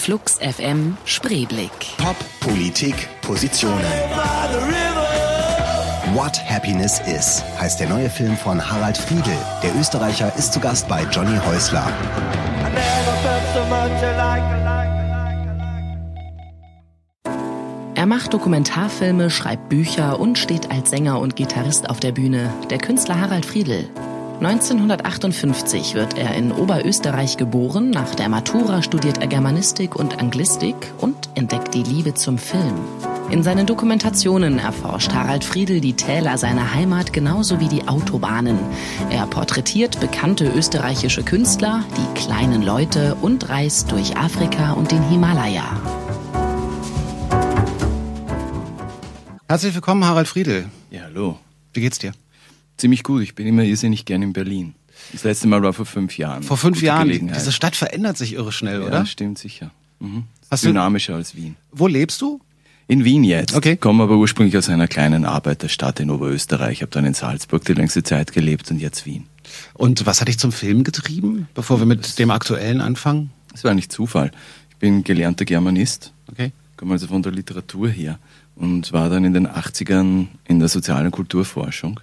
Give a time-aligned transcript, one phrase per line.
[0.00, 1.70] Flux FM Spreeblick.
[1.98, 3.84] Pop, Politik, Positionen.
[6.14, 9.36] What Happiness Is heißt der neue Film von Harald Friedel.
[9.62, 11.86] Der Österreicher ist zu Gast bei Johnny Häusler.
[17.94, 22.50] Er macht Dokumentarfilme, schreibt Bücher und steht als Sänger und Gitarrist auf der Bühne.
[22.70, 23.90] Der Künstler Harald Friedel.
[24.40, 27.90] 1958 wird er in Oberösterreich geboren.
[27.90, 32.72] Nach der Matura studiert er Germanistik und Anglistik und entdeckt die Liebe zum Film.
[33.30, 38.58] In seinen Dokumentationen erforscht Harald Friedel die Täler seiner Heimat genauso wie die Autobahnen.
[39.10, 45.64] Er porträtiert bekannte österreichische Künstler, die kleinen Leute und reist durch Afrika und den Himalaya.
[49.48, 50.70] Herzlich willkommen, Harald Friedel.
[50.90, 51.38] Ja, hallo.
[51.74, 52.12] Wie geht's dir?
[52.80, 53.22] Ziemlich gut.
[53.22, 54.74] Ich bin immer irrsinnig gern in Berlin.
[55.12, 56.42] Das letzte Mal war vor fünf Jahren.
[56.42, 57.08] Vor fünf Gute Jahren.
[57.34, 59.06] Diese Stadt verändert sich irre schnell, ja, oder?
[59.06, 59.70] stimmt sicher.
[59.98, 60.24] Mhm.
[60.50, 61.56] Hast du- Dynamischer als Wien.
[61.72, 62.40] Wo lebst du?
[62.86, 63.54] In Wien jetzt.
[63.54, 63.76] Okay.
[63.76, 66.82] Komme aber ursprünglich aus einer kleinen Arbeiterstadt in Oberösterreich.
[66.82, 69.26] Habe dann in Salzburg die längste Zeit gelebt und jetzt Wien.
[69.74, 73.30] Und was hat dich zum Film getrieben, bevor wir mit dem aktuellen anfangen?
[73.52, 74.32] Das war nicht Zufall.
[74.70, 76.12] Ich bin gelernter Germanist.
[76.32, 76.52] Okay.
[76.76, 78.18] komme also von der Literatur her
[78.56, 82.00] und war dann in den 80ern in der sozialen Kulturforschung.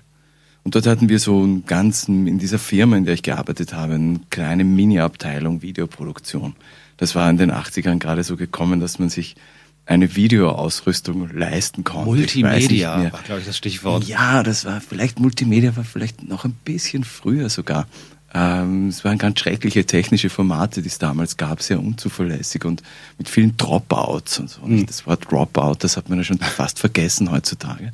[0.67, 3.93] Und dort hatten wir so einen ganzen, in dieser Firma, in der ich gearbeitet habe,
[3.93, 6.57] eine kleine Mini-Abteilung Videoproduktion.
[6.97, 9.37] Das war in den 80ern gerade so gekommen, dass man sich
[9.85, 12.09] eine Videoausrüstung leisten konnte.
[12.09, 14.03] Multimedia war, glaube ich, das Stichwort.
[14.09, 17.87] Ja, das war vielleicht Multimedia, war vielleicht noch ein bisschen früher sogar.
[18.33, 22.83] Ähm, es waren ganz schreckliche technische Formate, die es damals gab, sehr unzuverlässig und
[23.17, 24.63] mit vielen Dropouts und so.
[24.63, 24.85] Hm.
[24.85, 27.93] Das Wort Dropout, das hat man ja schon fast vergessen heutzutage.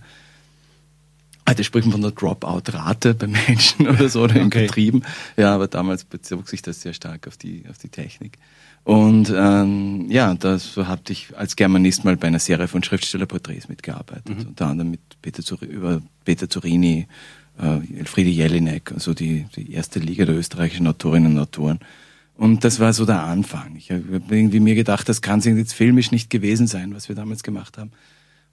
[1.47, 4.67] Heute spricht man von der Dropout-Rate bei Menschen oder so oder in Okay.
[4.67, 5.03] Betrieben.
[5.35, 8.37] Ja, aber damals bezog sich das sehr stark auf die, auf die Technik.
[8.83, 13.69] Und ähm, ja, das so habe ich als Germanist mal bei einer Serie von Schriftstellerporträts
[13.69, 14.45] mitgearbeitet.
[14.45, 17.07] Unter anderem mit Peter, Zur über Peter Zurini,
[17.61, 21.79] äh, Elfriede Jelinek, also die, die erste Liga der österreichischen Autorinnen und Autoren.
[22.35, 23.75] Und das war so der Anfang.
[23.75, 27.15] Ich habe irgendwie mir gedacht, das kann es jetzt filmisch nicht gewesen sein, was wir
[27.15, 27.91] damals gemacht haben.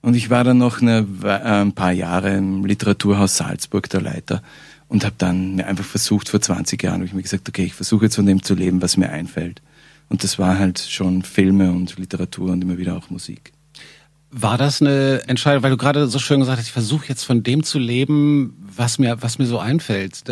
[0.01, 4.41] Und ich war dann noch eine, ein paar Jahre im Literaturhaus Salzburg der Leiter
[4.87, 7.73] und habe dann mir einfach versucht, vor 20 Jahren, habe ich mir gesagt, okay, ich
[7.73, 9.61] versuche jetzt von dem zu leben, was mir einfällt.
[10.09, 13.53] Und das war halt schon Filme und Literatur und immer wieder auch Musik.
[14.31, 17.43] War das eine Entscheidung, weil du gerade so schön gesagt hast, ich versuche jetzt von
[17.43, 20.23] dem zu leben, was mir, was mir so einfällt.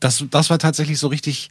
[0.00, 1.50] Da- Das, das war tatsächlich so richtig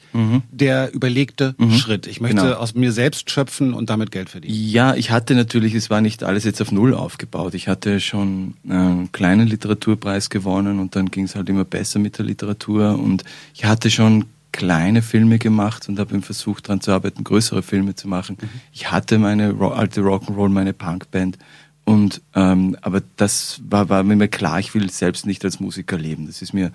[0.51, 2.07] der überlegte Schritt.
[2.07, 2.53] Ich möchte Genau.
[2.55, 4.55] aus mir selbst schöpfen und damit Geld verdienen.
[4.55, 7.53] Ja, ich hatte natürlich, es war nicht alles jetzt auf Null aufgebaut.
[7.55, 11.99] Ich hatte schon äh, einen kleinen Literaturpreis gewonnen und dann ging es halt immer besser
[11.99, 16.91] mit der Literatur und ich hatte schon kleine Filme gemacht und habe versucht daran zu
[16.91, 18.37] arbeiten, größere Filme zu machen.
[18.71, 21.37] Ich hatte meine alte Rock'n'Roll, meine Punkband
[21.85, 26.25] und ähm, aber das war, war mir klar, ich will selbst nicht als Musiker leben.
[26.25, 26.71] Das ist mir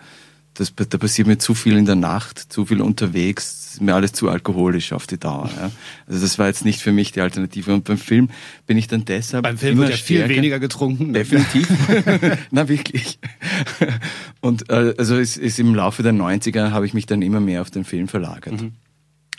[0.55, 4.13] das, da passiert mir zu viel in der Nacht, zu viel unterwegs, ist mir alles
[4.13, 5.49] zu alkoholisch auf die Dauer.
[5.57, 5.71] Ja.
[6.07, 7.73] Also das war jetzt nicht für mich die Alternative.
[7.73, 8.29] Und beim Film
[8.67, 11.13] bin ich dann deshalb Beim Film wird ja viel stärker- weniger getrunken.
[11.15, 11.69] Definitiv.
[12.51, 13.19] Na wirklich.
[14.41, 17.63] Und äh, also es ist im Laufe der 90er habe ich mich dann immer mehr
[17.63, 18.63] auf den Film verlagert.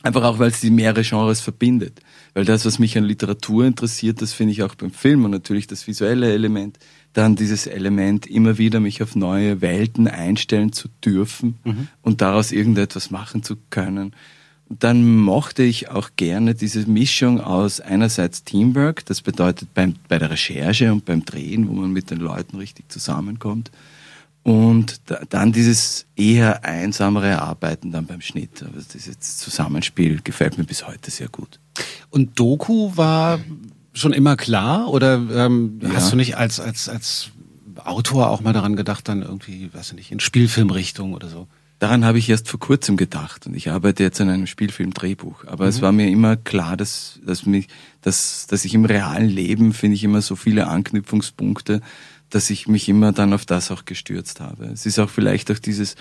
[0.02, 2.02] Einfach auch, weil es die mehrere Genres verbindet.
[2.34, 5.68] Weil das, was mich an Literatur interessiert, das finde ich auch beim Film und natürlich
[5.68, 6.78] das visuelle Element,
[7.14, 11.60] dann dieses Element, immer wieder mich auf neue Welten einstellen zu dürfen
[12.02, 14.14] und daraus irgendetwas machen zu können.
[14.70, 20.18] Und dann mochte ich auch gerne diese Mischung aus einerseits Teamwork, das bedeutet beim, bei
[20.18, 23.72] der Recherche und beim Drehen, wo man mit den Leuten richtig zusammenkommt,
[24.44, 28.62] und da, dann dieses eher einsamere Arbeiten dann beim Schnitt.
[28.62, 31.60] Aber dieses Zusammenspiel gefällt mir bis heute sehr gut.
[32.10, 33.40] Und Doku war
[33.94, 35.94] schon immer klar oder ähm, Ja.
[35.94, 37.30] hast du nicht als als als
[37.84, 41.48] Autor auch mal daran gedacht, dann irgendwie, weiß ich nicht, in Spielfilmrichtung oder so?
[41.80, 45.46] Daran habe ich erst vor kurzem gedacht und ich arbeite jetzt an einem Spielfilm-Drehbuch.
[45.48, 47.68] Aber es war mir immer klar, dass, dass, mich,
[48.02, 51.82] dass, dass ich im realen Leben finde ich immer so viele Anknüpfungspunkte,
[52.30, 54.66] dass ich mich immer dann auf das auch gestürzt habe.
[54.66, 55.96] Es ist auch vielleicht auch dieses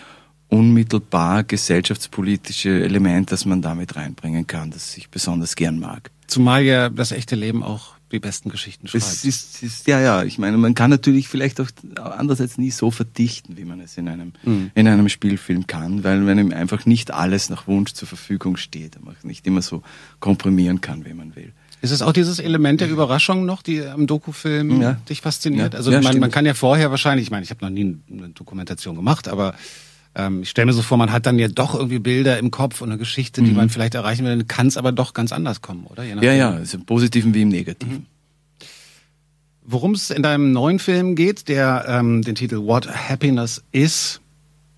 [0.48, 6.10] unmittelbar gesellschaftspolitische Element, das man damit reinbringen kann, das ich besonders gern mag.
[6.32, 9.04] Zumal ja das echte Leben auch die besten Geschichten schreibt.
[9.04, 12.90] Es ist, ist, ja, ja, ich meine, man kann natürlich vielleicht auch andererseits nie so
[12.90, 14.32] verdichten, wie man es in einem,
[14.74, 19.02] in einem Spielfilm kann, weil man ihm einfach nicht alles nach Wunsch zur Verfügung steht,
[19.02, 19.82] man nicht immer so
[20.20, 21.52] komprimieren kann, wie man will.
[21.80, 24.92] Ist es auch dieses Element der Überraschung noch, die am Dokufilm Ja.
[25.08, 25.72] dich fasziniert?
[25.72, 25.78] Ja.
[25.78, 28.28] Also Ja, man, man kann ja vorher wahrscheinlich, ich meine, ich habe noch nie eine
[28.28, 29.54] Dokumentation gemacht, aber
[30.14, 32.80] ähm, ich stelle mir so vor, man hat dann ja doch irgendwie Bilder im Kopf
[32.80, 33.56] und eine Geschichte, die Mhm.
[33.56, 36.02] man vielleicht erreichen will, kann es aber doch ganz anders kommen, oder?
[36.04, 38.06] Ja, ja, also im Positiven wie im Negativen.
[39.64, 44.20] Worum es in deinem neuen Film geht, der ähm, den Titel What Happiness Is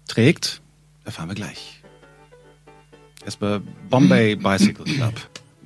[0.06, 0.60] trägt,
[1.04, 1.80] erfahren wir gleich.
[3.24, 5.14] Erst bei Bombay Bicycle Club.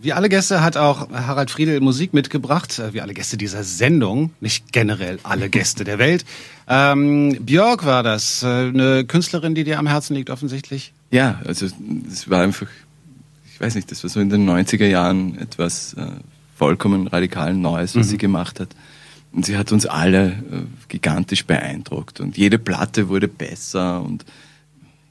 [0.01, 4.31] Wie alle Gäste hat auch Harald Friedel Musik mitgebracht, äh, wie alle Gäste dieser Sendung,
[4.41, 6.25] nicht generell alle Gäste der Welt.
[6.69, 10.93] Ähm, Björk war das, äh, eine Künstlerin, die dir am Herzen liegt offensichtlich.
[11.11, 12.69] Ja, also es war einfach,
[13.53, 16.07] ich weiß nicht, das war so in den 90er Jahren etwas äh,
[16.57, 18.69] vollkommen radikal Neues, was sie gemacht hat.
[19.33, 20.35] Und sie hat uns alle äh,
[20.89, 22.21] gigantisch beeindruckt.
[22.21, 24.25] Und jede Platte wurde besser und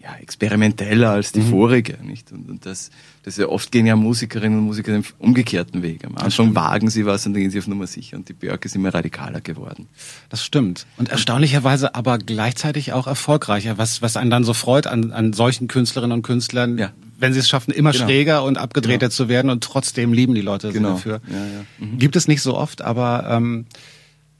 [0.07, 1.97] ja, experimenteller als die vorige.
[2.01, 2.31] Nicht?
[2.31, 2.91] Und, und das,
[3.23, 6.05] das ist ja oft gehen ja Musikerinnen und Musiker den umgekehrten Weg.
[6.05, 8.15] Am Anfang wagen sie was und dann gehen sie auf Nummer sicher.
[8.15, 9.87] Und die Björk ist immer radikaler geworden.
[10.29, 10.85] Das stimmt.
[10.97, 15.67] Und erstaunlicherweise aber gleichzeitig auch erfolgreicher, was, was einen dann so freut an, an solchen
[15.67, 16.91] Künstlerinnen und Künstlern, Ja.
[17.19, 18.05] wenn sie es schaffen, immer Genau.
[18.05, 19.11] schräger und abgedrehter Genau.
[19.11, 20.91] zu werden und trotzdem lieben die Leute Genau.
[20.91, 21.19] dafür.
[21.29, 21.65] Ja, ja.
[21.85, 21.97] Mhm.
[21.99, 23.65] Gibt es nicht so oft, aber ähm,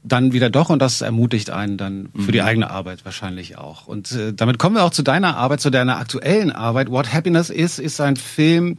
[0.08, 2.32] dann wieder doch und das ermutigt einen dann für Mhm.
[2.32, 3.86] die eigene Arbeit wahrscheinlich auch.
[3.86, 6.90] Und äh, damit kommen wir auch zu deiner Arbeit, zu deiner aktuellen Arbeit.
[6.90, 8.78] What Happiness Is ist ein Film,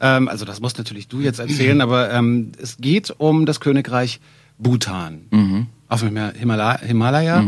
[0.00, 4.20] ähm, also das musst natürlich du jetzt erzählen, aber ähm, es geht um das Königreich
[4.58, 5.66] Bhutan Mhm.
[5.88, 6.80] auf dem Himalaya.
[6.80, 7.44] Himalaya.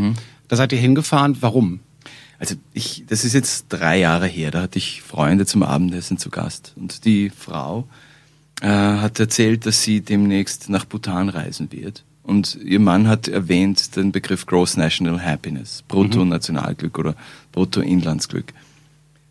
[0.48, 1.36] Da seid ihr hingefahren.
[1.40, 1.80] Warum?
[2.38, 6.30] Also ich, das ist jetzt drei Jahre her, da hatte ich Freunde zum Abendessen zu
[6.30, 6.72] Gast.
[6.76, 7.86] Und die Frau
[8.62, 12.02] äh, hat erzählt, dass sie demnächst nach Bhutan reisen wird.
[12.30, 17.16] Und ihr Mann hat erwähnt den Begriff Gross National Happiness, Brutto-Nationalglück oder
[17.50, 18.52] Brutto-Inlandsglück.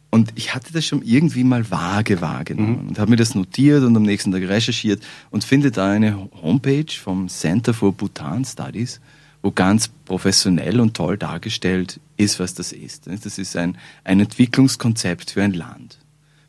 [0.09, 3.95] Und ich hatte das schon irgendwie mal vage wahrgenommen und habe mir das notiert und
[3.95, 5.01] am nächsten Tag recherchiert
[5.31, 8.99] und finde da eine Homepage vom Center for Bhutan Studies,
[9.41, 13.07] wo ganz professionell und toll dargestellt ist, was das ist.
[13.07, 15.99] Das ist ein, ein Entwicklungskonzept für ein Land.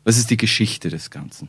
[0.03, 1.47] Was ist die Geschichte des Ganzen?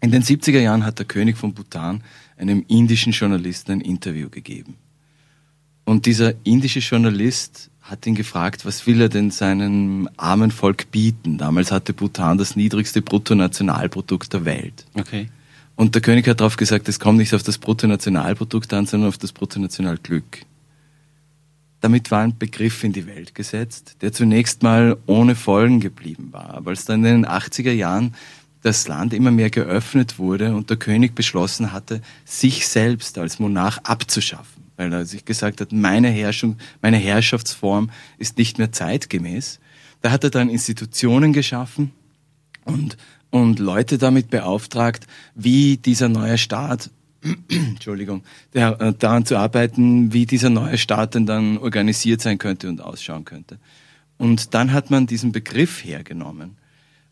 [0.00, 2.02] In den 70er Jahren hat der König von Bhutan
[2.38, 4.76] einem indischen Journalisten ein Interview gegeben.
[5.84, 11.38] Und dieser indische Journalist hat ihn gefragt, was will er denn seinem armen Volk bieten?
[11.38, 14.84] Damals hatte Bhutan das niedrigste Bruttonationalprodukt der Welt.
[14.94, 15.28] Okay.
[15.76, 19.16] Und der König hat darauf gesagt, es kommt nicht auf das Bruttonationalprodukt an, sondern auf
[19.16, 20.44] das Bruttonationalglück.
[21.80, 26.54] Damit war ein Begriff in die Welt gesetzt, der zunächst mal ohne Folgen geblieben war.
[26.54, 28.14] Aber als dann in den 80er Jahren
[28.62, 33.78] das Land immer mehr geöffnet wurde und der König beschlossen hatte, sich selbst als Monarch
[33.84, 39.60] abzuschaffen, weil er sich gesagt hat, meine Herrschung, meine Herrschaftsform ist nicht mehr zeitgemäß,
[40.00, 41.92] da hat er dann Institutionen geschaffen,
[42.68, 42.96] und,
[43.30, 46.90] und Leute damit beauftragt, wie dieser neue Staat,
[47.48, 48.22] Entschuldigung,
[48.54, 52.80] der, äh, daran zu arbeiten, wie dieser neue Staat denn dann organisiert sein könnte und
[52.80, 53.58] ausschauen könnte.
[54.18, 56.56] Und dann hat man diesen Begriff hergenommen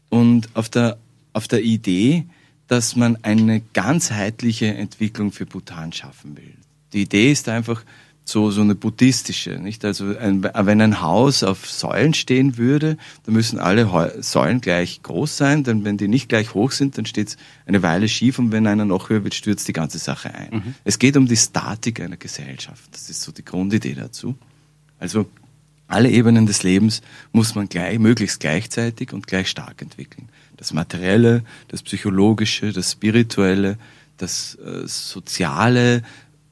[0.08, 0.98] und auf der,
[1.36, 2.24] auf der Idee,
[2.66, 6.54] dass man eine ganzheitliche Entwicklung für Bhutan schaffen will.
[6.94, 7.84] Die Idee ist einfach
[8.24, 9.84] so, so eine buddhistische, nicht?
[9.84, 15.02] Also ein, wenn ein Haus auf Säulen stehen würde, dann müssen alle Heu Säulen gleich
[15.02, 17.36] groß sein, denn wenn die nicht gleich hoch sind, dann steht es
[17.66, 20.74] eine Weile schief und wenn einer noch höher wird, stürzt die ganze Sache ein.
[20.84, 22.82] Es geht um die Statik einer Gesellschaft.
[22.92, 24.34] Das ist so die Grundidee dazu.
[24.98, 25.26] Also
[25.86, 30.28] alle Ebenen des Lebens muss man gleich, möglichst gleichzeitig und gleich stark entwickeln.
[30.56, 33.78] Das Materielle, das Psychologische, das Spirituelle,
[34.16, 36.02] das äh, Soziale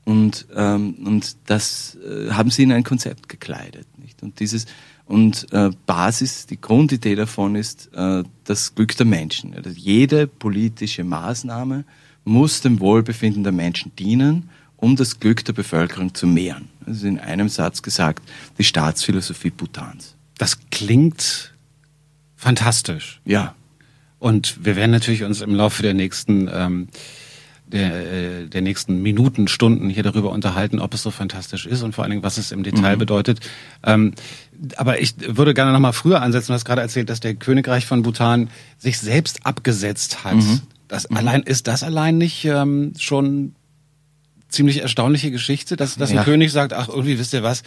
[0.04, 3.86] und, ähm, und das äh, haben sie in ein Konzept gekleidet.
[3.98, 4.22] Nicht?
[4.22, 4.66] Und dieses
[5.06, 9.54] und äh, Basis, die Grundidee davon ist äh, das Glück der Menschen.
[9.54, 11.84] Also jede politische Maßnahme
[12.24, 16.68] muss dem Wohlbefinden der Menschen dienen, um das Glück der Bevölkerung zu mehren.
[16.86, 18.22] Das ist in einem Satz gesagt
[18.58, 20.14] die Staatsphilosophie Bhutans.
[20.38, 21.54] Das klingt
[22.36, 23.20] fantastisch.
[23.24, 23.54] Ja,
[24.24, 26.88] Und wir werden natürlich uns im Laufe der nächsten ähm,
[27.66, 31.94] der, äh, der nächsten Minuten, Stunden hier darüber unterhalten, ob es so fantastisch ist und
[31.94, 33.40] vor allen Dingen, was es im Detail bedeutet.
[33.84, 34.14] Ähm,
[34.76, 36.48] aber ich würde gerne noch mal früher ansetzen.
[36.48, 40.36] Du hast gerade erzählt, dass der Königreich von Bhutan sich selbst abgesetzt hat.
[40.88, 43.54] Das allein ist das allein nicht ähm, schon
[44.48, 46.20] ziemlich erstaunliche Geschichte, dass, dass Ja.
[46.20, 47.62] ein König sagt, ach irgendwie wisst ihr was,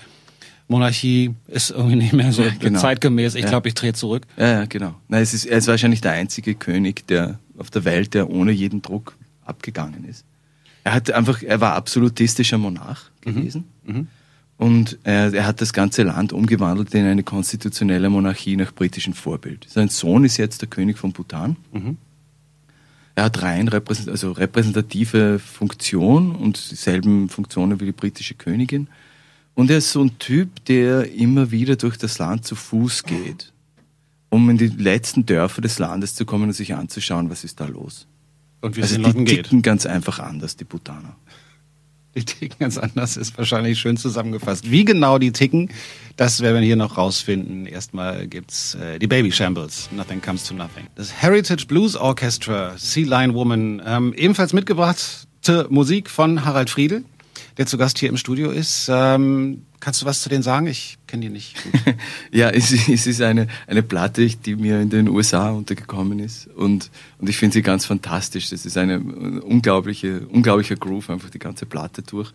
[0.68, 2.80] Monarchie ist irgendwie nicht mehr so Ja, genau.
[2.80, 3.36] zeitgemäß.
[3.36, 3.50] Ich Ja.
[3.50, 4.24] glaube, ich drehe zurück.
[4.38, 4.96] ja, genau.
[5.08, 8.52] Nein, es ist, er ist wahrscheinlich der einzige König der, auf der Welt, der ohne
[8.52, 10.26] jeden Druck abgegangen ist.
[10.84, 13.66] Er hat einfach, er war absolutistischer Monarch gewesen.
[14.58, 19.68] Und er, er hat das ganze Land umgewandelt in eine konstitutionelle Monarchie nach britischem Vorbild.
[19.70, 21.56] Sein Sohn ist jetzt der König von Bhutan.
[23.16, 28.88] Er hat rein repräsent, also repräsentative Funktion und dieselben Funktionen wie die britische Königin.
[29.58, 33.52] Und er ist so ein Typ, der immer wieder durch das Land zu Fuß geht.
[34.30, 37.66] um in die letzten Dörfer des Landes zu kommen und sich anzuschauen, was ist da
[37.66, 38.08] los.
[38.62, 39.44] Und wie also es den die Leuten geht.
[39.46, 41.16] ticken ganz einfach anders, die Bhutaner.
[42.16, 44.70] Die ticken ganz anders, ist wahrscheinlich schön zusammengefasst.
[44.70, 45.70] Wie genau die ticken,
[46.18, 47.66] das werden wir hier noch rausfinden.
[47.68, 50.88] Erstmal gibt's äh, die Baby Shambles, Nothing Comes to Nothing.
[50.96, 57.06] Das Heritage Blues Orchestra, Sea Lion Woman, ähm, ebenfalls mitgebrachte Musik von Harald Friedel,
[57.58, 58.88] der zu Gast hier im Studio ist.
[58.92, 60.68] Ähm, kannst du was zu denen sagen?
[60.68, 61.56] Ich kenne die nicht.
[62.32, 66.48] Ja, es, es ist eine, eine Platte, die mir in den USA untergekommen ist.
[66.48, 68.50] Und, und ich finde sie ganz fantastisch.
[68.50, 72.32] Das ist eine unglaubliche, unglaublicher Groove, einfach die ganze Platte durch.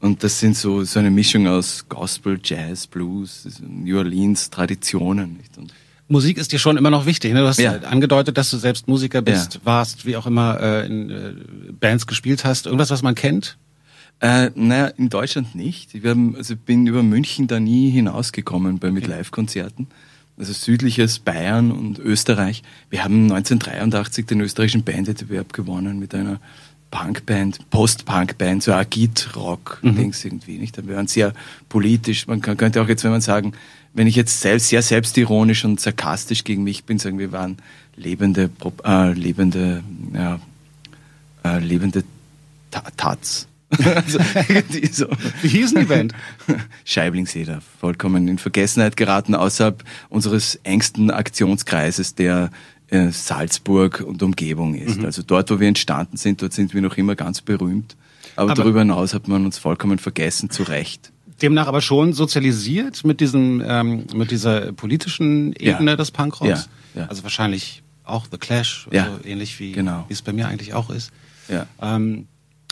[0.00, 5.36] Und das sind so, so eine Mischung aus Gospel, Jazz, Blues, New Orleans, Traditionen.
[5.36, 5.58] Nicht?
[5.58, 5.74] Und
[6.08, 7.32] Musik ist dir schon immer noch wichtig.
[7.34, 7.40] Ne?
[7.40, 7.76] Du hast Ja.
[7.76, 7.82] ja.
[7.88, 9.60] angedeutet, dass du selbst Musiker bist, Ja.
[9.64, 11.32] warst, wie auch immer äh, in äh,
[11.72, 12.66] Bands gespielt hast.
[12.66, 13.58] Irgendwas, was man kennt?
[14.20, 15.94] Äh, naja, in Deutschland nicht.
[15.94, 19.86] Ich haben, also bin über München da nie hinausgekommen bei mit Live-Konzerten.
[20.36, 22.62] Also südliches Bayern und Österreich.
[22.90, 26.40] Wir haben 1983 den österreichischen Bandwettbewerb gewonnen mit einer
[26.90, 30.76] Punkband, Post-Punk-Band, so Agit-Rock-Dings irgendwie, nicht?
[30.86, 31.32] Wir waren sehr
[31.68, 32.26] politisch.
[32.26, 33.52] Man kann, könnte auch jetzt, wenn man sagen,
[33.94, 37.58] wenn ich jetzt selbst, sehr selbstironisch und sarkastisch gegen mich bin, sagen wir waren
[37.96, 38.50] lebende,
[38.84, 39.82] äh, lebende,
[40.14, 40.40] ja,
[41.44, 42.04] äh, lebende
[42.70, 43.46] Ta Tats.
[43.70, 44.18] Also,
[44.92, 45.06] so.
[45.42, 46.14] Wie hieß denn die Band?
[46.84, 52.50] Scheiblingseder, vollkommen in Vergessenheit geraten, außerhalb unseres engsten Aktionskreises, der
[52.88, 54.98] äh, Salzburg und Umgebung ist.
[54.98, 55.04] Mhm.
[55.04, 57.96] Also dort, wo wir entstanden sind, dort sind wir noch immer ganz berühmt.
[58.36, 61.12] Aber, Aber- darüber hinaus hat man uns vollkommen vergessen, zu Recht.
[61.42, 65.74] Demnach aber schon sozialisiert mit diesem, ähm, mit dieser politischen Ja.
[65.76, 66.68] Ebene des Punkrocks.
[66.94, 67.06] Ja, ja.
[67.08, 69.06] Also wahrscheinlich auch The Clash, Ja.
[69.06, 70.04] so ähnlich wie, Genau.
[70.10, 71.12] es bei mir eigentlich auch ist.
[71.48, 71.66] Ja.
[71.80, 72.26] Ähm,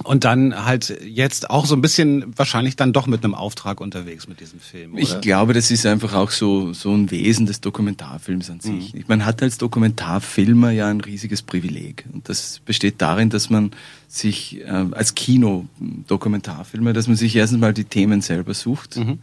[0.05, 4.29] und dann halt jetzt auch so ein bisschen wahrscheinlich dann doch mit einem Auftrag unterwegs
[4.29, 4.93] mit diesem Film.
[4.93, 5.03] Oder?
[5.03, 8.95] Ich glaube, das ist einfach auch so, so ein Wesen des Dokumentarfilms an sich.
[8.95, 9.05] Mhm.
[9.09, 12.05] Man hat als Dokumentarfilmer ja ein riesiges Privileg.
[12.13, 13.73] Und das besteht darin, dass man
[14.07, 19.19] sich äh, als Kino-Dokumentarfilmer, dass man sich erstens mal die Themen selber sucht Mhm.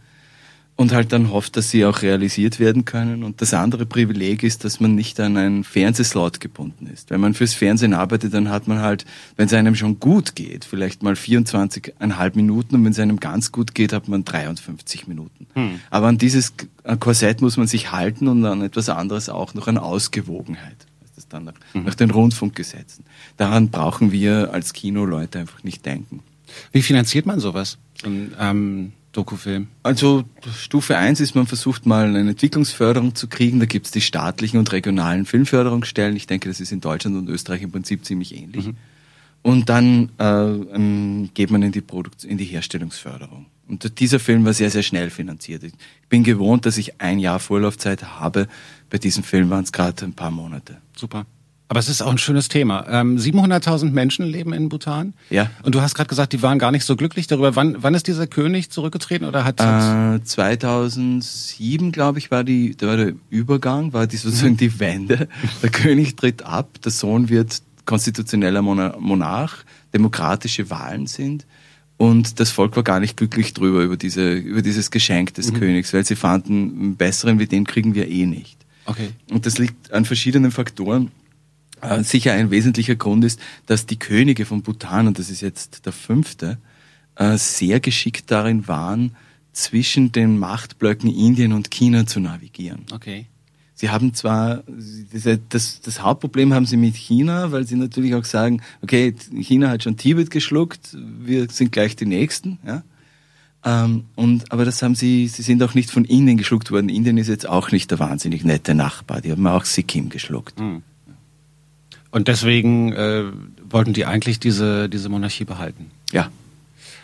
[0.76, 3.24] Und halt dann hofft, dass sie auch realisiert werden können.
[3.24, 7.08] Und das andere Privileg ist, dass man nicht an einen Fernsehslot gebunden ist.
[7.10, 9.06] Wenn man fürs Fernsehen arbeitet, dann hat man halt,
[9.36, 13.52] wenn es einem schon gut geht, vielleicht mal 24,5 Minuten und wenn es einem ganz
[13.52, 15.46] gut geht, hat man 53 Minuten.
[15.90, 16.66] Aber an dieses K-
[17.00, 20.76] Korsett muss man sich halten und an etwas anderes auch noch an Ausgewogenheit.
[21.00, 23.04] Das ist dann nach, nach den Rundfunkgesetzen.
[23.38, 26.20] Daran brauchen wir als Kinoleute einfach nicht denken.
[26.72, 27.78] Wie finanziert man sowas?
[28.00, 29.68] So ein ähm, Dokufilm?
[29.82, 30.24] Also
[30.56, 33.60] Stufe 1 ist, man versucht mal eine Entwicklungsförderung zu kriegen.
[33.60, 36.16] Da gibt's die staatlichen und regionalen Filmförderungsstellen.
[36.16, 38.70] Ich denke, das ist in Deutschland und Österreich im Prinzip ziemlich ähnlich.
[39.42, 43.46] Und dann äh, ähm, geht man in die, Produkt in die Herstellungsförderung.
[43.68, 45.62] Und dieser Film war sehr, sehr schnell finanziert.
[45.62, 45.72] Ich
[46.08, 48.48] bin gewohnt, dass ich ein Jahr Vorlaufzeit habe.
[48.90, 50.78] Bei diesem Film waren es gerade ein paar Monate.
[50.96, 51.26] Super.
[51.68, 52.86] Aber es ist auch ein schönes Thema.
[52.88, 55.14] Ähm, 700.000 Menschen leben in Bhutan.
[55.30, 55.50] Ja.
[55.62, 57.56] Und du hast gerade gesagt, die waren gar nicht so glücklich darüber.
[57.56, 59.60] Wann, wann ist dieser König zurückgetreten oder hat?
[59.60, 65.28] Äh, 2007, glaube ich, war, die, war der Übergang, war die sozusagen die Wende.
[65.62, 71.46] Der König tritt ab, der Sohn wird konstitutioneller Mona- Monarch, demokratische Wahlen sind.
[71.96, 75.94] Und das Volk war gar nicht glücklich drüber, über, diese, über dieses Geschenk des Königs,
[75.94, 78.58] weil sie fanden, einen besseren wie den kriegen wir eh nicht.
[78.84, 79.08] okay.
[79.30, 81.10] Und das liegt an verschiedenen Faktoren.
[81.80, 85.86] Äh, sicher ein wesentlicher Grund ist, dass die Könige von Bhutan, und das ist jetzt
[85.86, 86.58] der fünfte,
[87.16, 89.16] äh, sehr geschickt darin waren,
[89.52, 92.84] zwischen den Machtblöcken Indien und China zu navigieren.
[92.92, 93.26] Okay.
[93.74, 94.64] Sie haben zwar,
[95.50, 99.82] das, das Hauptproblem haben sie mit China, weil sie natürlich auch sagen, okay, China hat
[99.82, 102.82] schon Tibet geschluckt, wir sind gleich die Nächsten, ja.
[103.64, 106.88] Ähm, und, aber das haben sie, sie sind auch nicht von Indien geschluckt worden.
[106.88, 109.20] Indien ist jetzt auch nicht der wahnsinnig nette Nachbar.
[109.20, 110.60] Die haben auch Sikkim geschluckt.
[112.16, 113.24] Und deswegen äh,
[113.68, 115.90] wollten die eigentlich diese, diese Monarchie behalten.
[116.12, 116.30] Ja.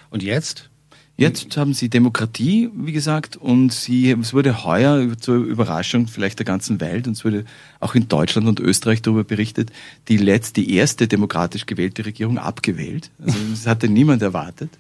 [0.09, 0.71] Und jetzt?
[1.19, 6.47] Jetzt haben sie Demokratie, wie gesagt, und sie, es wurde heuer zur Überraschung vielleicht der
[6.47, 7.45] ganzen Welt, und es wurde
[7.79, 9.71] auch in Deutschland und Österreich darüber berichtet,
[10.09, 13.11] die letzte, die erste demokratisch gewählte Regierung abgewählt.
[13.23, 14.71] Also das hatte niemand erwartet.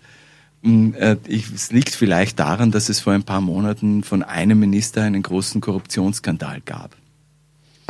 [0.62, 5.02] Und, äh, es liegt vielleicht daran, dass es vor ein paar Monaten von einem Minister
[5.02, 6.96] einen großen Korruptionsskandal gab.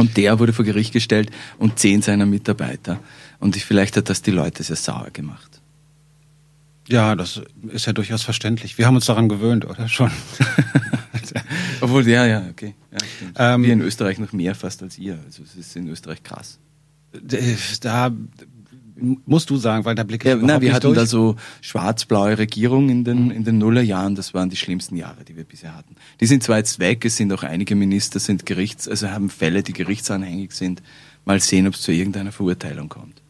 [0.03, 2.99] Und der wurde vor Gericht gestellt und zehn seiner Mitarbeiter.
[3.39, 5.61] Und ich, vielleicht hat das die Leute sehr sauer gemacht.
[6.89, 8.79] Ja, das ist ja durchaus verständlich.
[8.79, 10.11] Wir haben uns daran gewöhnt, oder schon?
[11.81, 12.75] Obwohl, ja, ja, okay.
[13.39, 13.55] Ja.
[13.55, 15.21] Ähm, Wir in Österreich noch mehr fast als ihr.
[15.25, 16.59] Also es ist in Österreich krass.
[17.13, 18.11] da
[18.97, 20.97] musst du sagen, weil da blicke ich ja, na, wir hatten durch.
[20.97, 23.31] da so schwarz-blaue Regierung in den, mhm.
[23.31, 24.15] in den Nullerjahren.
[24.15, 25.97] Das waren die schlimmsten Jahre, die wir bisher hatten.
[26.21, 29.63] Die sind zwar jetzt weg, es sind auch einige Minister, sind Gerichts, also haben Fälle,
[29.63, 30.83] die gerichtsanhängig sind.
[31.25, 33.23] Mal sehen, ob es zu irgendeiner Verurteilung kommt.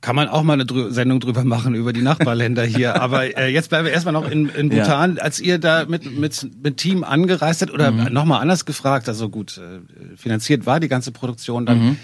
[0.00, 2.94] Kann man auch mal eine Drü Sendung drüber machen über die Nachbarländer hier.
[3.02, 5.16] Aber äh, jetzt bleiben wir erstmal noch in, in Bhutan.
[5.16, 5.22] Ja.
[5.22, 8.12] Als ihr da mit, mit, mit Team angereist seid, oder mhm.
[8.12, 11.78] nochmal anders gefragt, also gut, äh, finanziert war die ganze Produktion dann.
[11.78, 11.96] Mhm.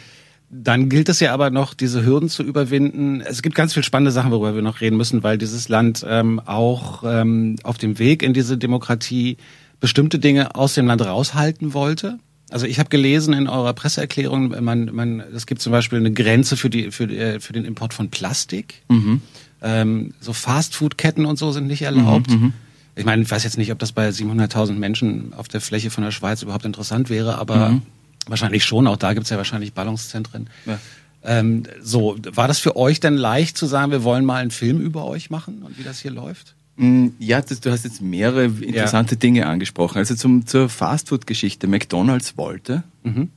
[0.56, 3.20] Dann gilt es ja aber noch, diese Hürden zu überwinden.
[3.20, 6.38] Es gibt ganz viele spannende Sachen, worüber wir noch reden müssen, weil dieses Land ähm,
[6.38, 9.37] auch ähm, auf dem Weg in diese Demokratie
[9.80, 12.20] bestimmte Dinge aus dem Land raushalten wollte.
[12.50, 16.56] Also ich habe gelesen in eurer Presseerklärung, man, man, es gibt zum Beispiel eine Grenze
[16.56, 18.82] für die für, die, für den Import von Plastik.
[18.88, 19.23] Mhm.
[19.61, 22.30] Ähm, so Fastfood-Ketten und so sind nicht erlaubt.
[22.30, 22.52] Mhm, mhm.
[22.94, 26.04] ich meine, ich weiß jetzt nicht, ob das bei 700.000 Menschen auf der Fläche von
[26.04, 27.82] der Schweiz überhaupt interessant wäre, aber mhm.
[28.26, 30.49] Wahrscheinlich schon, auch da gibt's ja wahrscheinlich Ballungszentren.
[30.66, 30.78] Ja.
[31.25, 34.81] Ähm, so, war das für euch denn leicht zu sagen, wir wollen mal einen Film
[34.81, 36.54] über euch machen und wie das hier läuft?
[36.76, 39.19] Mm, ja, das, du hast jetzt mehrere interessante ja.
[39.19, 39.99] Dinge angesprochen.
[39.99, 41.66] Also zum, zur Fastfood-Geschichte.
[41.66, 43.31] McDonalds wollte, mhm.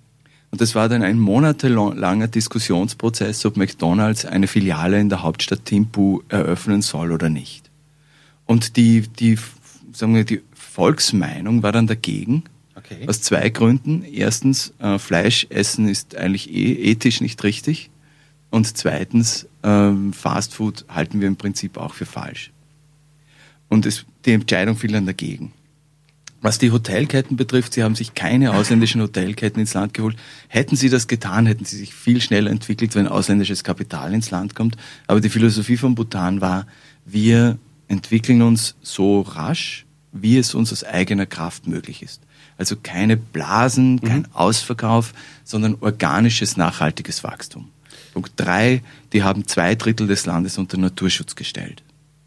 [0.52, 6.22] und das war dann ein monatelanger Diskussionsprozess, ob McDonalds eine Filiale in der Hauptstadt Thimphu
[6.28, 7.70] eröffnen soll oder nicht.
[8.46, 9.38] Und die, die,
[9.94, 12.44] sagen wir, die Volksmeinung war dann dagegen
[12.78, 13.08] Okay.
[13.08, 14.04] Aus zwei Gründen.
[14.04, 17.90] Erstens, äh, Fleisch essen ist eigentlich eh ethisch nicht richtig.
[18.50, 22.52] Und zweitens, ähm, Fast Food halten wir im Prinzip auch für falsch.
[23.68, 25.52] Und es, die Entscheidung fiel dann dagegen.
[26.42, 30.16] Was die Hotelketten betrifft, sie haben sich keine ausländischen Hotelketten ins Land geholt.
[30.48, 34.54] Hätten sie das getan, hätten sie sich viel schneller entwickelt, wenn ausländisches Kapital ins Land
[34.54, 34.78] kommt.
[35.08, 36.68] Aber die Philosophie von Bhutan war,
[37.06, 37.58] wir
[37.88, 42.22] entwickeln uns so rasch, wie es uns aus eigener Kraft möglich ist.
[42.58, 44.02] Also keine Blasen, mhm.
[44.02, 44.34] kein mhm.
[44.34, 47.70] Ausverkauf, sondern organisches, nachhaltiges Wachstum.
[48.14, 48.82] Punkt drei,
[49.14, 51.84] die haben zwei Drittel des Landes unter Naturschutz gestellt.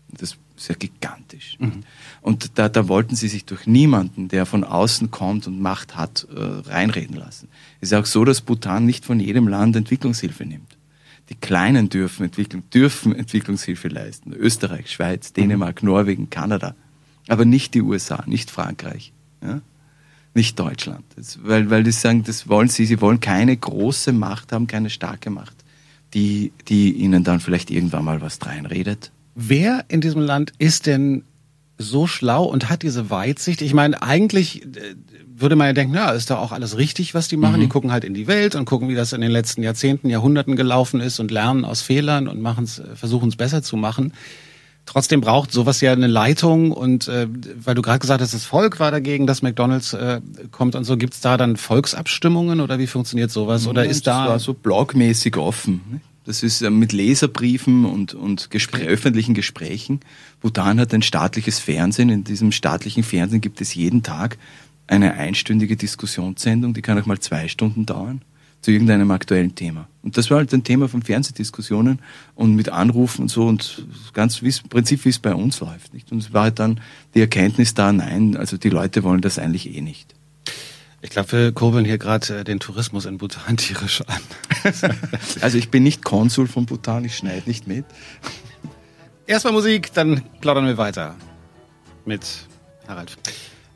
[0.09, 1.57] Das ist ja gigantisch.
[1.59, 1.83] Mhm.
[2.23, 6.27] Und da, da wollten sie sich durch niemanden, der von außen kommt und Macht hat,
[6.35, 7.49] äh, reinreden lassen.
[7.81, 10.77] Es ist auch so, dass Bhutan nicht von jedem Land Entwicklungshilfe nimmt.
[11.31, 14.33] Die Kleinen dürfen, Entwicklung, dürfen Entwicklungshilfe leisten.
[14.33, 16.75] Österreich, Schweiz, Dänemark, Norwegen, Kanada.
[17.29, 19.13] Aber nicht die USA, nicht Frankreich.
[19.43, 19.61] Ja?
[20.35, 21.05] Nicht Deutschland.
[21.17, 24.91] Das, weil, weil die sagen, das wollen sie, sie wollen keine große Macht haben, keine
[24.91, 25.57] starke Macht,
[26.15, 29.11] die, die ihnen dann vielleicht irgendwann mal was reinredet.
[29.35, 31.25] Wer in diesem Land ist denn
[31.79, 33.63] so schlau und hat diese Weitsicht?
[33.63, 34.95] Ich meine, eigentlich äh,
[35.41, 37.57] würde man ja denken, ja, ist doch auch alles richtig, was die machen.
[37.57, 37.63] Mhm.
[37.63, 40.57] Die gucken halt in die Welt und gucken, wie das in den letzten Jahrzehnten, Jahrhunderten
[40.57, 44.13] gelaufen ist und lernen aus Fehlern und machen's, versuchen es besser zu machen.
[44.91, 47.29] Trotzdem braucht sowas ja eine Leitung und äh,
[47.65, 50.97] weil du gerade gesagt hast, das Volk war dagegen, dass McDonalds äh, kommt und so,
[50.97, 53.69] gibt's da dann Volksabstimmungen oder wie funktioniert sowas?
[53.69, 54.23] Oder ja, ist da.
[54.25, 55.81] Das war so blogmäßig offen.
[55.89, 56.01] Ne?
[56.25, 60.01] Das ist äh, mit Leserbriefen und, und Gespr öffentlichen Gesprächen.
[60.41, 62.09] Bhutan hat ein staatliches Fernsehen.
[62.09, 64.39] In diesem staatlichen Fernsehen gibt es jeden Tag
[64.89, 68.23] eine einstündige Diskussionssendung, die kann auch mal zwei Stunden dauern
[68.61, 69.89] zu irgendeinem aktuellen Thema.
[70.03, 72.01] Und das war halt ein Thema von Fernsehdiskussionen
[72.35, 75.95] und mit Anrufen und so und ganz wie im Prinzip, wie es bei uns läuft.
[75.95, 76.11] Nicht?
[76.13, 76.81] Und es war halt dann
[77.15, 80.15] die Erkenntnis da, nein, also die Leute wollen das eigentlich eh nicht.
[81.03, 84.21] Ich glaube, wir kurbeln hier gerade äh, den Tourismus in Bhutan tierisch an.
[85.41, 87.85] also ich bin nicht Konsul von Bhutan, ich schneide nicht mit.
[89.27, 91.15] Erstmal Musik, dann plaudern wir weiter
[92.05, 92.27] mit
[92.89, 93.17] Harald.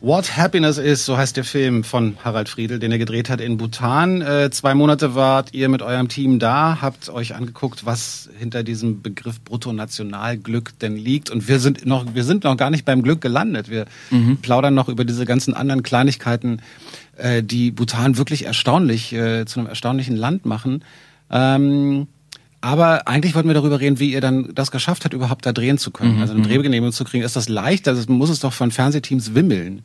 [0.05, 3.57] What Happiness Is, so heißt der Film von Harald Friedel, den er gedreht hat in
[3.57, 4.21] Bhutan.
[4.21, 9.01] Äh, zwei Monate wart ihr mit eurem Team da, habt euch angeguckt, was hinter diesem
[9.01, 11.31] Begriff Bruttonationalglück denn liegt.
[11.31, 13.71] Und wir sind noch, wir sind noch gar nicht beim Glück gelandet.
[13.71, 14.37] Wir mhm.
[14.43, 16.61] plaudern noch über diese ganzen anderen Kleinigkeiten,
[17.17, 20.85] äh, die Bhutan wirklich erstaunlich, äh, zu einem erstaunlichen Land machen.
[21.31, 22.09] Ähm,
[22.61, 25.79] aber eigentlich wollten wir darüber reden, wie ihr dann das geschafft habt, überhaupt da drehen
[25.79, 26.17] zu können.
[26.17, 26.21] Mhm.
[26.21, 26.49] Also eine mhm.
[26.49, 27.25] Drehgenehmigung zu kriegen.
[27.25, 27.89] Ist das leicht?
[27.89, 29.83] Also muss es doch von Fernsehteams wimmeln.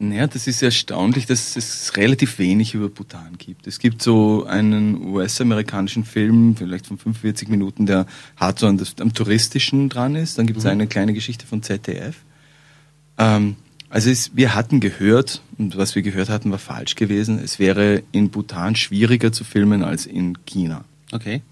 [0.00, 3.66] Naja, das ist erstaunlich, dass es relativ wenig über Bhutan gibt.
[3.66, 8.06] Es gibt so einen US-amerikanischen Film, vielleicht von 45 Minuten, der
[8.36, 10.38] hart so an das, am touristischen dran ist.
[10.38, 10.70] Dann gibt es mhm.
[10.70, 12.14] eine kleine Geschichte von ZDF.
[13.18, 13.56] Ähm,
[13.90, 17.40] also es, wir hatten gehört, und was wir gehört hatten, war falsch gewesen.
[17.42, 20.84] Es wäre in Bhutan schwieriger zu filmen als in China.
[21.10, 21.42] Okay.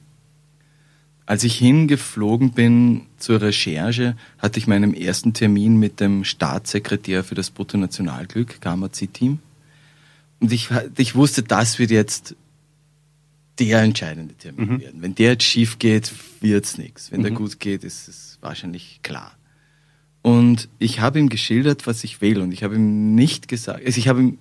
[1.26, 7.34] Als ich hingeflogen bin zur Recherche, hatte ich meinen ersten Termin mit dem Staatssekretär für
[7.34, 9.40] das Bruttonationalglück, Gamma-C-Team.
[10.38, 12.36] Und ich, ich wusste, das wird jetzt
[13.58, 14.80] der entscheidende Termin mhm.
[14.80, 15.02] werden.
[15.02, 17.10] Wenn der jetzt schief geht, wird's nichts.
[17.10, 17.24] Wenn mhm.
[17.24, 19.36] der gut geht, ist es wahrscheinlich klar.
[20.22, 22.40] Und ich habe ihm geschildert, was ich will.
[22.40, 24.38] Und ich habe ihm nicht gesagt, also ich habe ihm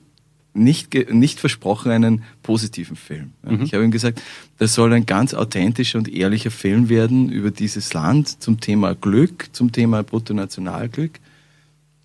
[0.56, 3.32] nicht, nicht versprochen einen positiven Film.
[3.44, 3.64] Mhm.
[3.64, 4.22] Ich habe ihm gesagt,
[4.58, 9.50] das soll ein ganz authentischer und ehrlicher Film werden über dieses Land zum Thema Glück,
[9.52, 11.20] zum Thema Bruttonationalglück.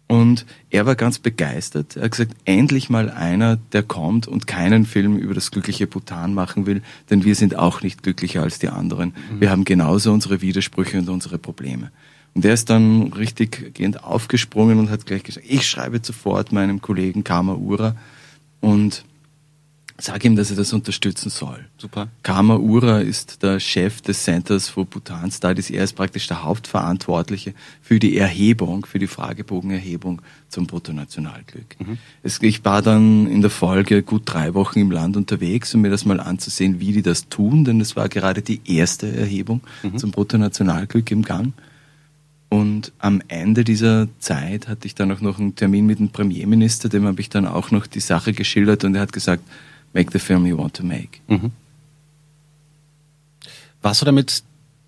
[0.09, 1.97] Und er war ganz begeistert.
[1.97, 6.35] Er hat gesagt, endlich mal einer, der kommt und keinen Film über das glückliche Bhutan
[6.35, 9.15] machen will, denn wir sind auch nicht glücklicher als die anderen.
[9.31, 9.41] Mhm.
[9.41, 11.93] Wir haben genauso unsere Widersprüche und unsere Probleme.
[12.35, 16.81] Und er ist dann richtig gehend aufgesprungen und hat gleich gesagt, ich schreibe sofort meinem
[16.81, 17.95] Kollegen Kama Ura
[18.61, 19.05] und
[20.03, 21.67] sage ihm, dass er das unterstützen soll.
[21.79, 22.09] Super.
[22.23, 25.71] Kama Ura ist der Chef des Centers for Bhutan Studies.
[25.71, 31.77] Er ist praktisch der Hauptverantwortliche für die Erhebung, für die Fragebogenerhebung zum Bruttonationalglück.
[31.79, 31.99] Mhm.
[32.23, 35.91] Es, ich war dann in der Folge gut drei Wochen im Land unterwegs, um mir
[35.91, 39.99] das mal anzusehen, wie die das tun, denn es war gerade die erste Erhebung mhm.
[39.99, 41.53] zum Bruttonationalglück im Gang.
[42.51, 46.89] Und am Ende dieser Zeit hatte ich dann auch noch einen Termin mit dem Premierminister,
[46.89, 49.45] dem habe ich dann auch noch die Sache geschildert und er hat gesagt,
[49.93, 51.21] make the film you want to make.
[51.29, 51.53] Mhm.
[53.83, 54.43] Warst du damit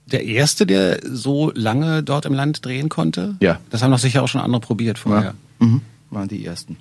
[0.06, 3.36] der Erste, der so lange dort im Land drehen konnte?
[3.40, 3.60] Ja.
[3.70, 5.34] Das haben doch sicher auch schon andere probiert vorher.
[5.60, 5.66] Ja.
[5.66, 5.82] Mhm.
[6.10, 6.78] Waren die Ersten.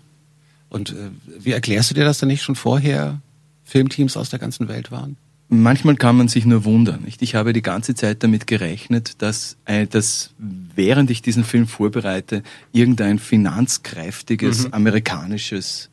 [0.70, 3.22] Und äh, wie erklärst du dir, dass da nicht schon vorher
[3.66, 5.16] Filmteams aus der ganzen Welt waren?
[5.54, 7.04] Manchmal kann man sich nur wundern.
[7.04, 7.22] Nicht?
[7.22, 12.42] Ich habe die ganze Zeit damit gerechnet, dass, äh, dass während ich diesen Film vorbereite,
[12.72, 14.74] irgendein finanzkräftiges mhm.
[14.74, 15.90] amerikanisches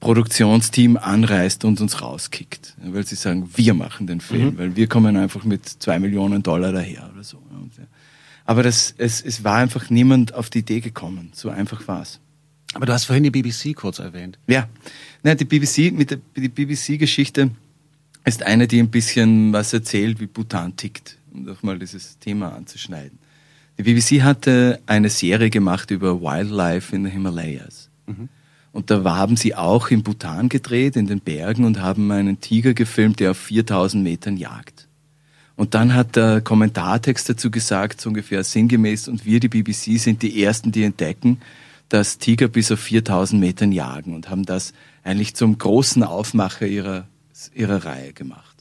[0.00, 2.76] Produktionsteam anreist und uns rauskickt.
[2.82, 4.58] Weil sie sagen, wir machen den Film, mhm.
[4.58, 7.42] weil wir kommen einfach mit zwei Millionen Dollar daher oder so.
[8.46, 11.30] Aber das, es, es war einfach niemand auf die Idee gekommen.
[11.34, 12.20] So einfach war es.
[12.72, 14.38] Aber du hast vorhin die BBC kurz erwähnt.
[14.46, 14.66] Ja,
[15.22, 17.50] Nein, die BBC, mit der die BBC-Geschichte
[18.28, 22.54] ist eine, die ein bisschen was erzählt, wie Bhutan tickt, um doch mal dieses Thema
[22.54, 23.18] anzuschneiden.
[23.78, 27.90] Die BBC hatte eine Serie gemacht über Wildlife in den Himalayas.
[28.06, 28.28] Mhm.
[28.72, 32.74] Und da haben sie auch in Bhutan gedreht, in den Bergen, und haben einen Tiger
[32.74, 34.88] gefilmt, der auf 4000 Metern jagt.
[35.56, 40.22] Und dann hat der Kommentartext dazu gesagt, so ungefähr sinngemäß, und wir, die BBC, sind
[40.22, 41.40] die Ersten, die entdecken,
[41.88, 47.08] dass Tiger bis auf 4000 Metern jagen und haben das eigentlich zum großen Aufmacher ihrer
[47.54, 48.58] ihrer Reihe gemacht.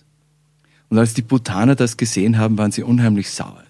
[0.89, 3.63] Und als die Bhutaner das gesehen haben, waren sie unheimlich sauer.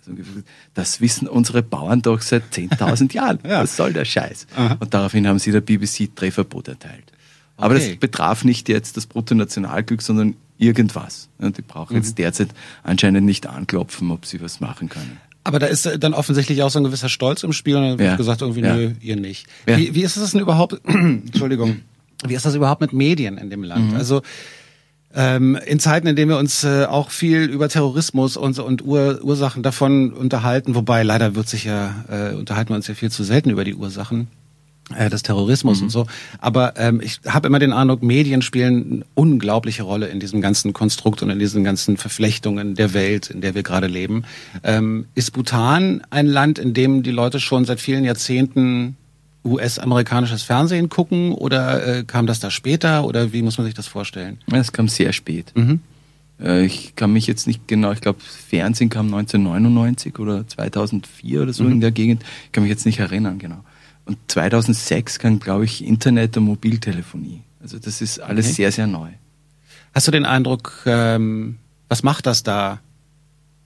[0.75, 3.39] Das wissen unsere Bauern doch seit 10.000 Jahren.
[3.47, 3.63] ja.
[3.63, 4.45] Was soll der Scheiß?
[4.55, 4.77] Aha.
[4.79, 7.11] Und daraufhin haben sie der BBC Drehverbot erteilt.
[7.55, 7.89] Aber okay.
[7.89, 11.29] das betraf nicht jetzt das Bruttonationalglück, sondern irgendwas.
[11.39, 12.03] Und die brauchen mhm.
[12.03, 12.49] jetzt derzeit
[12.83, 15.17] anscheinend nicht anklopfen, ob sie was machen können.
[15.43, 18.09] Aber da ist dann offensichtlich auch so ein gewisser Stolz im Spiel und dann wird
[18.09, 18.15] ja.
[18.15, 18.75] gesagt, irgendwie, ja.
[18.75, 19.47] nö, ihr nicht.
[19.65, 19.77] Ja.
[19.77, 21.81] Wie, wie ist das denn überhaupt, Entschuldigung,
[22.25, 23.91] wie ist das überhaupt mit Medien in dem Land?
[23.91, 23.97] Mhm.
[23.97, 24.21] Also
[25.15, 29.19] ähm, in Zeiten, in denen wir uns äh, auch viel über Terrorismus und, und Ur
[29.23, 33.23] Ursachen davon unterhalten, wobei leider wird sich ja, äh, unterhalten wir uns ja viel zu
[33.23, 34.27] selten über die Ursachen
[34.95, 35.83] äh, des Terrorismus mhm.
[35.83, 36.05] und so.
[36.39, 40.73] Aber ähm, ich habe immer den Eindruck, Medien spielen eine unglaubliche Rolle in diesem ganzen
[40.73, 44.23] Konstrukt und in diesen ganzen Verflechtungen der Welt, in der wir gerade leben.
[44.63, 48.97] Ähm, ist Bhutan ein Land, in dem die Leute schon seit vielen Jahrzehnten
[49.47, 53.87] US-amerikanisches Fernsehen gucken oder äh, kam das da später oder wie muss man sich das
[53.87, 54.39] vorstellen?
[54.51, 55.51] Es kam sehr spät.
[55.55, 55.79] Mhm.
[56.39, 61.53] Äh, ich kann mich jetzt nicht genau, ich glaube Fernsehen kam 1999 oder 2004 oder
[61.53, 61.73] so mhm.
[61.73, 62.23] in der Gegend.
[62.45, 63.63] Ich kann mich jetzt nicht erinnern, genau.
[64.05, 67.41] Und 2006 kam, glaube ich, Internet und Mobiltelefonie.
[67.61, 68.55] Also das ist alles okay.
[68.55, 69.09] sehr, sehr neu.
[69.93, 71.57] Hast du den Eindruck, ähm,
[71.89, 72.79] was macht das da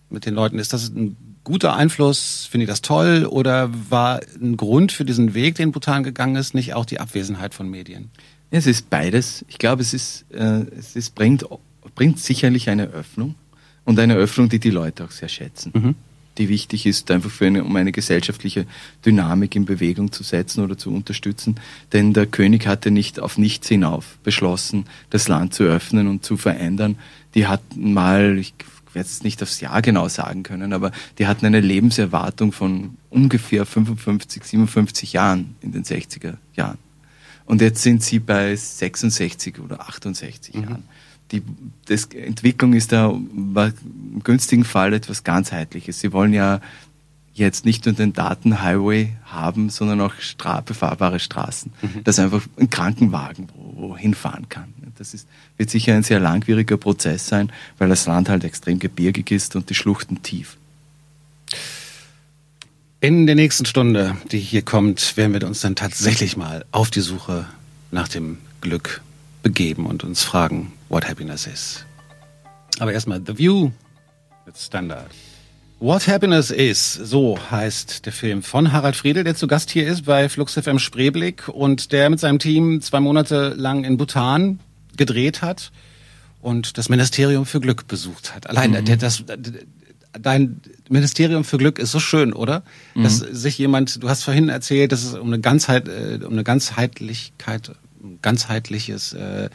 [0.09, 0.57] mit den Leuten?
[0.57, 1.15] Ist das ein
[1.51, 2.47] guter Einfluss?
[2.49, 3.25] Finde ich das toll?
[3.25, 7.53] Oder war ein Grund für diesen Weg, den Bhutan gegangen ist, nicht auch die Abwesenheit
[7.53, 8.09] von Medien?
[8.51, 9.43] Es ist beides.
[9.49, 11.45] Ich glaube, es ist, äh, es ist, bringt,
[11.93, 13.35] bringt sicherlich eine Öffnung
[13.83, 15.71] und eine Öffnung, die die Leute auch sehr schätzen.
[15.75, 15.95] Mhm.
[16.37, 18.65] Die wichtig ist, einfach für eine, um eine gesellschaftliche
[19.05, 21.55] Dynamik in Bewegung zu setzen oder zu unterstützen.
[21.91, 26.37] Denn der König hatte nicht auf nichts hinauf beschlossen, das Land zu öffnen und zu
[26.37, 26.97] verändern.
[27.35, 28.53] Die hatten mal, ich
[28.95, 33.65] werde es nicht aufs Jahr genau sagen können, aber die hatten eine Lebenserwartung von ungefähr
[33.65, 36.77] 55, 57 Jahren in den 60er Jahren.
[37.45, 40.63] Und jetzt sind sie bei 66 oder 68 mhm.
[40.63, 40.83] Jahren.
[41.31, 41.41] Die
[41.85, 45.99] das Entwicklung ist da im günstigen Fall etwas ganzheitliches.
[45.99, 46.59] Sie wollen ja
[47.33, 51.71] jetzt nicht nur den Datenhighway haben, sondern auch stra befahrbare Straßen.
[51.81, 52.03] Mhm.
[52.03, 54.73] Das einfach ein Krankenwagen wo, wo hinfahren kann.
[55.01, 59.31] Das ist, wird sicher ein sehr langwieriger Prozess sein, weil das Land halt extrem gebirgig
[59.31, 60.57] ist und die Schluchten tief.
[62.99, 66.99] In der nächsten Stunde, die hier kommt, werden wir uns dann tatsächlich mal auf die
[66.99, 67.47] Suche
[67.89, 69.01] nach dem Glück
[69.41, 71.83] begeben und uns fragen, what happiness is.
[72.77, 73.71] Aber erstmal The View
[74.45, 75.09] mit Standard.
[75.79, 80.05] What Happiness Is, so heißt der Film von Harald Friedel, der zu Gast hier ist
[80.05, 84.59] bei Flux FM Spreeblick und der mit seinem Team zwei Monate lang in Bhutan
[84.97, 85.71] gedreht hat
[86.41, 88.49] und das Ministerium für Glück besucht hat.
[88.49, 88.97] Allein mhm.
[88.99, 89.23] das,
[90.19, 92.63] dein Ministerium für Glück ist so schön, oder?
[92.95, 93.03] Mhm.
[93.03, 96.43] Dass sich jemand, du hast vorhin erzählt, dass es um eine Ganzheit, äh, um eine
[96.43, 97.71] Ganzheitlichkeit,
[98.21, 99.49] ganzheitliches äh,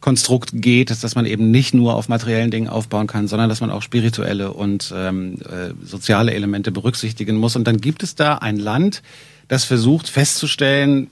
[0.00, 3.60] Konstrukt geht, dass, dass man eben nicht nur auf materiellen Dingen aufbauen kann, sondern dass
[3.60, 7.54] man auch spirituelle und ähm, äh, soziale Elemente berücksichtigen muss.
[7.54, 9.02] Und dann gibt es da ein Land,
[9.48, 11.10] das versucht festzustellen,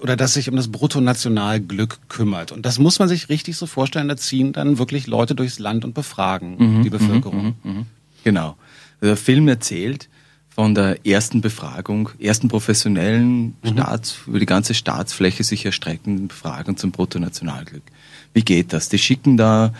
[0.00, 2.52] oder das sich um das Bruttonationalglück kümmert.
[2.52, 5.84] Und das muss man sich richtig so vorstellen, da ziehen dann wirklich Leute durchs Land
[5.84, 7.56] und befragen mhm, die Bevölkerung.
[7.62, 7.86] Mhm, mh, mh.
[8.24, 8.56] Genau.
[9.00, 10.08] Der Film erzählt
[10.48, 13.68] von der ersten Befragung, ersten professionellen mhm.
[13.68, 17.82] Staats, über die ganze Staatsfläche sich erstreckenden Befragung zum Bruttonationalglück.
[18.34, 18.88] Wie geht das?
[18.88, 19.72] Die schicken da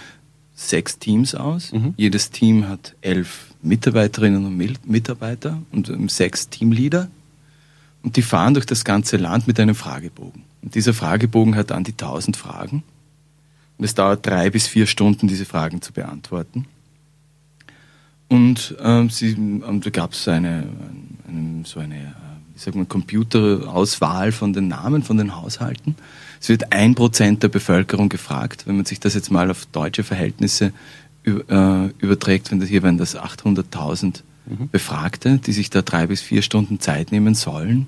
[0.54, 1.72] sechs Teams aus.
[1.72, 1.94] Mhm.
[1.96, 7.08] Jedes Team hat elf Mitarbeiterinnen und Mitarbeiter und sechs Teamleader.
[8.02, 10.42] Und die fahren durch das ganze Land mit einem Fragebogen.
[10.62, 12.82] Und dieser Fragebogen hat an die tausend Fragen.
[13.76, 16.66] Und es dauert drei bis vier Stunden, diese Fragen zu beantworten.
[18.28, 20.64] Und ähm, sie, ähm, da gab es eine,
[21.26, 25.96] eine, so eine, äh, wie sagt man, Computerauswahl von den Namen von den Haushalten.
[26.40, 28.66] Es wird ein Prozent der Bevölkerung gefragt.
[28.66, 30.72] Wenn man sich das jetzt mal auf deutsche Verhältnisse
[31.24, 34.68] äh, überträgt, wenn das hier wären das 800.000 mhm.
[34.70, 37.86] Befragte, die sich da drei bis vier Stunden Zeit nehmen sollen,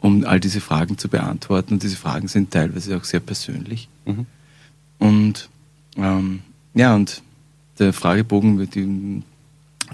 [0.00, 1.74] um all diese Fragen zu beantworten.
[1.74, 3.88] Und diese Fragen sind teilweise auch sehr persönlich.
[4.04, 4.26] Mhm.
[4.98, 5.48] Und
[5.96, 6.40] ähm,
[6.74, 7.22] ja, und
[7.78, 9.22] der Fragebogen die,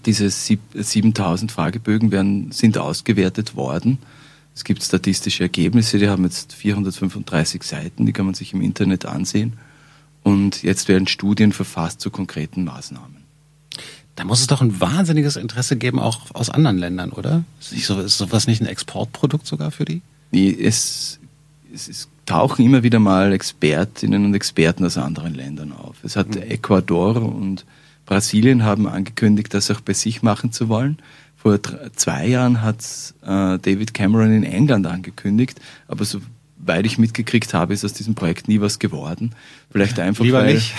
[0.05, 3.99] diese 7000 Fragebögen werden, sind ausgewertet worden
[4.59, 9.07] es gibt statistische Ergebnisse, die haben jetzt 435 Seiten, die kann man sich im Internet
[9.07, 9.53] ansehen.
[10.25, 13.18] Und jetzt werden Studien verfasst zu konkreten Maßnahmen.
[14.19, 17.45] Da muss es doch ein wahnsinniges Interesse geben, auch aus anderen Ländern, oder?
[17.61, 20.03] Ist, so, ist sowas nicht ein Exportprodukt sogar für die?
[20.33, 21.21] Nee, es,
[21.73, 25.99] es, es, tauchen immer wieder mal Expertinnen und Experten aus anderen Ländern auf.
[26.03, 26.43] Es hat mhm.
[26.43, 27.65] Ecuador und
[28.07, 30.99] Brasilien haben angekündigt, das auch bei sich machen zu wollen.
[31.37, 31.61] Vor
[31.95, 32.83] zwei Jahren hat
[33.23, 38.49] äh, David Cameron in England angekündigt, aber soweit ich mitgekriegt habe, ist aus diesem Projekt
[38.49, 39.33] nie was geworden.
[39.71, 40.75] Vielleicht einfach Lieber weil, nicht.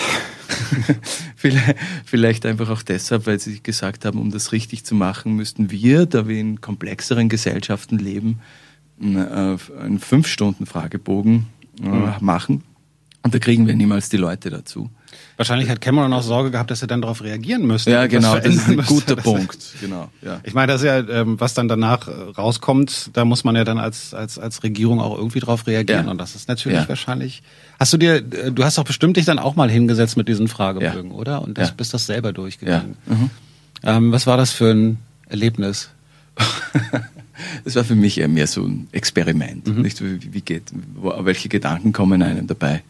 [2.05, 6.05] vielleicht, einfach auch deshalb, weil sie gesagt haben, um das richtig zu machen, müssten wir,
[6.05, 8.39] da wir in komplexeren Gesellschaften leben,
[9.01, 11.45] äh, einen fünf Stunden Fragebogen
[11.81, 12.13] äh, mhm.
[12.21, 12.63] machen.
[13.21, 14.89] Und da kriegen wir niemals die Leute dazu.
[15.39, 17.91] Wahrscheinlich hat Cameron auch Sorge gehabt, dass er dann darauf reagieren müsste.
[17.91, 19.58] Ja, genau, das ist ein guter Punkt.
[19.80, 20.41] Genau, ja.
[20.43, 23.63] Ich meine, das ist ja, ähm, was dann danach äh, rauskommt, da muss man ja
[23.63, 26.08] dann als, als, als Regierung auch irgendwie drauf reagieren.
[26.08, 26.12] Ja.
[26.12, 26.89] Und das ist natürlich ja.
[26.89, 27.41] wahrscheinlich.
[27.80, 30.49] Hast du dir, äh, du hast doch bestimmt dich dann auch mal hingesetzt mit diesen
[30.49, 31.17] Fragebögen, ja.
[31.17, 31.41] oder?
[31.41, 32.97] Und das, bist das selber durchgegangen.
[33.06, 33.30] Mhm.
[33.84, 34.97] Ähm, was war das für ein
[35.30, 35.89] Erlebnis?
[37.63, 39.69] das war für mich eher mehr so ein Experiment.
[39.69, 39.84] Mhm.
[39.84, 40.63] Nicht, wie, wie geht,
[41.02, 42.84] welche Gedanken kommen einem dabei?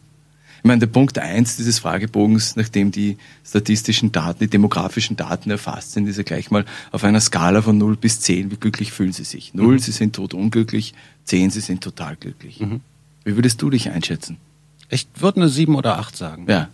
[0.60, 5.93] Ich meine, der Punkt eins dieses Fragebogens, nachdem die statistischen Daten, die demografischen Daten erfasst
[5.93, 9.13] sind, ist ja gleich mal auf einer Skala von 0 bis 10, wie glücklich fühlen
[9.13, 9.54] Sie sich?
[9.54, 9.80] 0, mhm.
[9.80, 10.93] Sie sind tot unglücklich,
[11.26, 12.60] 10, Sie sind total glücklich.
[12.60, 12.82] Mhm.
[13.24, 14.38] Wie würdest du dich einschätzen?
[14.89, 16.45] Ich würde eine 7 oder 8 sagen.
[16.50, 16.67] Ja.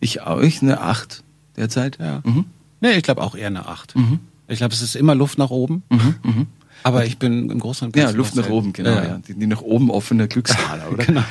[0.00, 1.22] Ich auch, ich eine 8
[1.56, 1.98] derzeit.
[1.98, 2.22] Ja.
[2.24, 2.46] Mhm.
[2.80, 3.96] Nee, ich glaube auch eher eine 8.
[3.96, 4.20] Mhm.
[4.48, 5.82] Ich glaube, es ist immer Luft nach oben.
[5.90, 6.46] Mhm.
[6.86, 8.12] Aber ich bin im Großen und Ganzen.
[8.12, 8.90] Ja, Luft nach oben, genau.
[8.90, 9.18] Ja, ja.
[9.26, 11.04] Die, die, nach oben offene Glücksskala, oder?
[11.04, 11.24] genau.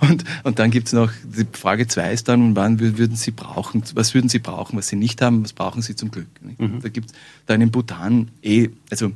[0.00, 4.14] Und, und dann gibt's noch, die Frage zwei ist dann, wann würden Sie brauchen, was
[4.14, 6.28] würden Sie brauchen, was Sie nicht haben, was brauchen Sie zum Glück?
[6.56, 6.80] Mhm.
[6.80, 7.12] Da gibt's
[7.44, 9.12] dann in Bhutan eh, also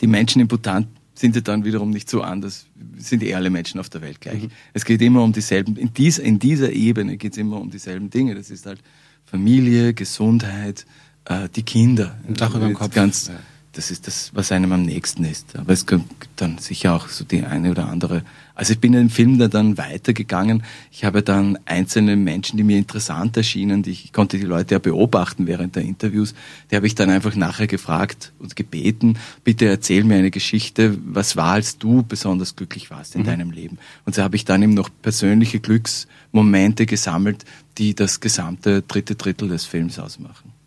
[0.00, 2.64] die Menschen in Bhutan sind ja dann wiederum nicht so anders,
[2.96, 4.44] sind eh alle Menschen auf der Welt gleich.
[4.44, 4.50] Mhm.
[4.72, 8.34] Es geht immer um dieselben, in, dies, in dieser Ebene geht's immer um dieselben Dinge.
[8.34, 8.80] Das ist halt
[9.26, 10.86] Familie, Gesundheit,
[11.26, 12.18] äh, die Kinder.
[12.26, 12.94] Ein Dach über dem Kopf.
[12.94, 13.34] Ganz, ja
[13.72, 15.56] das ist das, was einem am nächsten ist.
[15.56, 16.04] Aber es gibt
[16.36, 18.24] dann sicher auch so die eine oder andere.
[18.56, 20.64] Also ich bin in dem Film da dann weitergegangen.
[20.90, 24.80] Ich habe dann einzelne Menschen, die mir interessant erschienen, die ich konnte die Leute ja
[24.80, 26.34] beobachten während der Interviews,
[26.70, 31.36] die habe ich dann einfach nachher gefragt und gebeten, bitte erzähl mir eine Geschichte, was
[31.36, 33.26] war, als du besonders glücklich warst in mhm.
[33.26, 33.78] deinem Leben.
[34.04, 37.44] Und so habe ich dann eben noch persönliche Glücksmomente gesammelt,
[37.78, 40.59] die das gesamte dritte Drittel des Films ausmachen.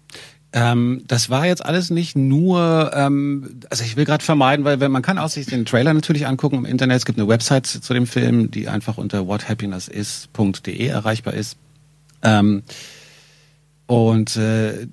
[0.56, 4.92] Ähm, das war jetzt alles nicht nur, ähm, also ich will gerade vermeiden, weil wenn
[4.92, 6.98] man kann auch sich den Trailer natürlich angucken im Internet.
[6.98, 11.58] Es gibt eine Website zu dem Film, die einfach unter whathappinessis.de erreichbar ist.
[12.22, 12.62] Ähm,
[13.88, 14.88] und äh,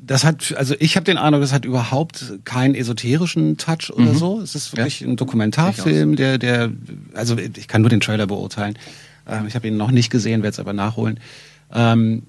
[0.00, 4.16] das hat, also ich habe den Eindruck, das hat überhaupt keinen esoterischen Touch oder mhm.
[4.16, 4.40] so.
[4.40, 5.08] Es ist wirklich ja.
[5.08, 6.72] ein Dokumentarfilm, der, der,
[7.12, 8.78] also ich kann nur den Trailer beurteilen.
[9.28, 11.20] Ähm, ich habe ihn noch nicht gesehen, werde es aber nachholen.
[11.72, 12.22] Ähm,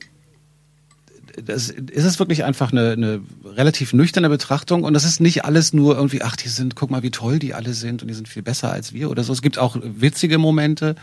[1.44, 5.74] das, ist es wirklich einfach eine, eine relativ nüchterne Betrachtung und das ist nicht alles
[5.74, 8.28] nur irgendwie, ach, die sind, guck mal, wie toll die alle sind und die sind
[8.28, 9.34] viel besser als wir oder so.
[9.34, 10.96] Es gibt auch witzige Momente.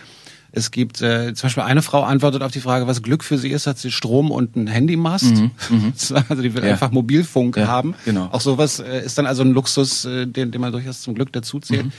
[0.55, 3.49] Es gibt äh, zum Beispiel eine Frau antwortet auf die Frage, was Glück für sie
[3.49, 5.35] ist, hat sie Strom und einen Handymast.
[5.35, 5.93] Mhm, mhm.
[6.29, 6.73] also die will ja.
[6.73, 7.95] einfach Mobilfunk ja, haben.
[8.05, 8.29] Genau.
[8.31, 11.33] Auch sowas äh, ist dann also ein Luxus, äh, den, den man durchaus zum Glück
[11.33, 11.87] dazu zählt.
[11.87, 11.93] Mhm.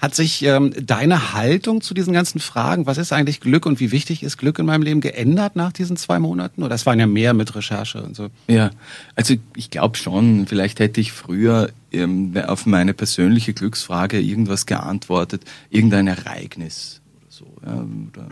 [0.00, 3.92] Hat sich ähm, deine Haltung zu diesen ganzen Fragen, was ist eigentlich Glück und wie
[3.92, 6.62] wichtig ist Glück in meinem Leben, geändert nach diesen zwei Monaten?
[6.62, 8.28] Oder es waren ja mehr mit Recherche und so.
[8.48, 8.70] Ja,
[9.14, 15.42] also ich glaube schon, vielleicht hätte ich früher ähm, auf meine persönliche Glücksfrage irgendwas geantwortet,
[15.68, 17.46] irgendein Ereignis oder so.
[17.64, 18.28] Ja, oder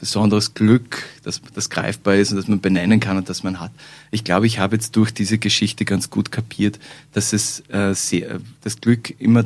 [0.00, 3.70] besonderes Glück, das, das greifbar ist und das man benennen kann und das man hat.
[4.10, 6.78] Ich glaube, ich habe jetzt durch diese Geschichte ganz gut kapiert,
[7.12, 9.44] dass es äh, sehr, das Glück immer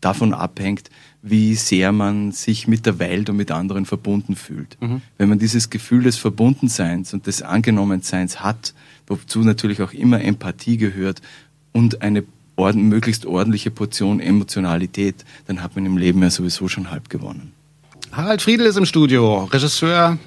[0.00, 0.90] davon abhängt,
[1.22, 4.80] wie sehr man sich mit der Welt und mit anderen verbunden fühlt.
[4.80, 5.02] Mhm.
[5.16, 8.74] Wenn man dieses Gefühl des Verbundenseins und des Angenommenseins hat,
[9.06, 11.20] wozu natürlich auch immer Empathie gehört
[11.72, 12.24] und eine
[12.56, 17.52] orden, möglichst ordentliche Portion Emotionalität, dann hat man im Leben ja sowieso schon halb gewonnen.
[18.12, 20.18] Harald Friedel ist im Studio, Regisseur,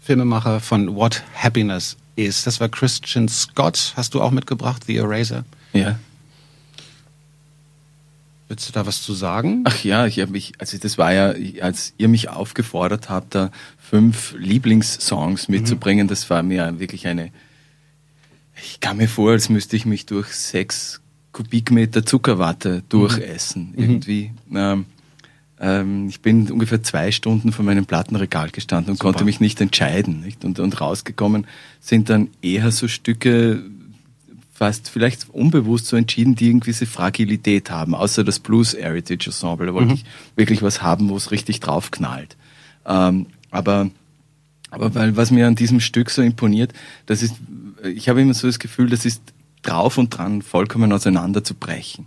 [0.00, 2.44] Filmemacher von What Happiness Is.
[2.44, 3.92] Das war Christian Scott.
[3.96, 5.44] Hast du auch mitgebracht, The Eraser?
[5.72, 5.98] Ja.
[8.48, 9.62] Willst du da was zu sagen?
[9.64, 13.50] Ach ja, ich habe mich, also das war ja, als ihr mich aufgefordert habt, da
[13.78, 16.08] fünf Lieblingssongs mitzubringen, mhm.
[16.08, 17.30] das war mir wirklich eine,
[18.62, 23.78] ich kam mir vor, als müsste ich mich durch sechs Kubikmeter Zuckerwatte durchessen, mhm.
[23.78, 24.30] irgendwie.
[24.54, 24.86] Ähm,
[25.60, 29.12] ähm, ich bin ungefähr zwei Stunden vor meinem Plattenregal gestanden und Super.
[29.12, 30.20] konnte mich nicht entscheiden.
[30.20, 30.44] Nicht?
[30.44, 31.46] Und, und rausgekommen
[31.80, 33.62] sind dann eher so Stücke,
[34.58, 39.68] fast vielleicht unbewusst so entschieden, die irgendwie diese Fragilität haben, außer das Blues Heritage Ensemble.
[39.68, 39.94] Da wollte mhm.
[39.94, 42.36] ich wirklich was haben, wo es richtig draufknallt.
[42.84, 43.88] Ähm, aber,
[44.70, 46.72] aber weil, was mir an diesem Stück so imponiert,
[47.06, 47.36] das ist,
[47.84, 49.22] ich habe immer so das Gefühl, das ist
[49.62, 52.06] drauf und dran, vollkommen auseinanderzubrechen.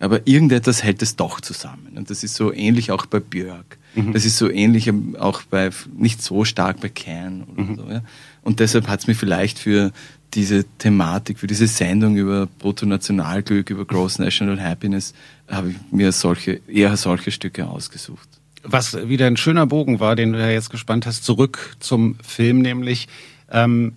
[0.00, 1.92] Aber irgendetwas hält es doch zusammen.
[1.94, 3.78] Und das ist so ähnlich auch bei Björk.
[3.94, 4.12] Mhm.
[4.12, 7.76] Das ist so ähnlich auch bei, nicht so stark bei Can oder mhm.
[7.76, 7.88] so.
[7.88, 8.02] Ja?
[8.42, 9.92] Und deshalb hat es mir vielleicht für
[10.34, 15.14] diese Thematik, für diese Sendung über Bruttonationalglück, über Gross National Happiness,
[15.48, 18.28] habe ich mir solche, eher solche Stücke ausgesucht.
[18.62, 22.60] Was wieder ein schöner Bogen war, den du ja jetzt gespannt hast, zurück zum Film,
[22.60, 23.08] nämlich
[23.50, 23.94] ähm,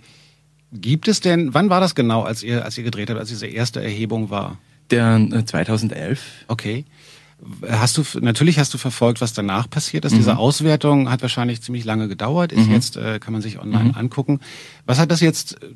[0.71, 3.47] gibt es denn, wann war das genau, als ihr, als ihr gedreht habt, als diese
[3.47, 4.57] erste Erhebung war?
[4.91, 6.21] Der äh, 2011.
[6.47, 6.85] Okay.
[7.69, 10.13] Hast du natürlich hast du verfolgt, was danach passiert ist.
[10.13, 10.17] Mhm.
[10.17, 12.51] Diese Auswertung hat wahrscheinlich ziemlich lange gedauert.
[12.51, 12.73] Ist mhm.
[12.73, 13.95] jetzt äh, kann man sich online mhm.
[13.95, 14.39] angucken.
[14.87, 15.67] Was hat das jetzt äh,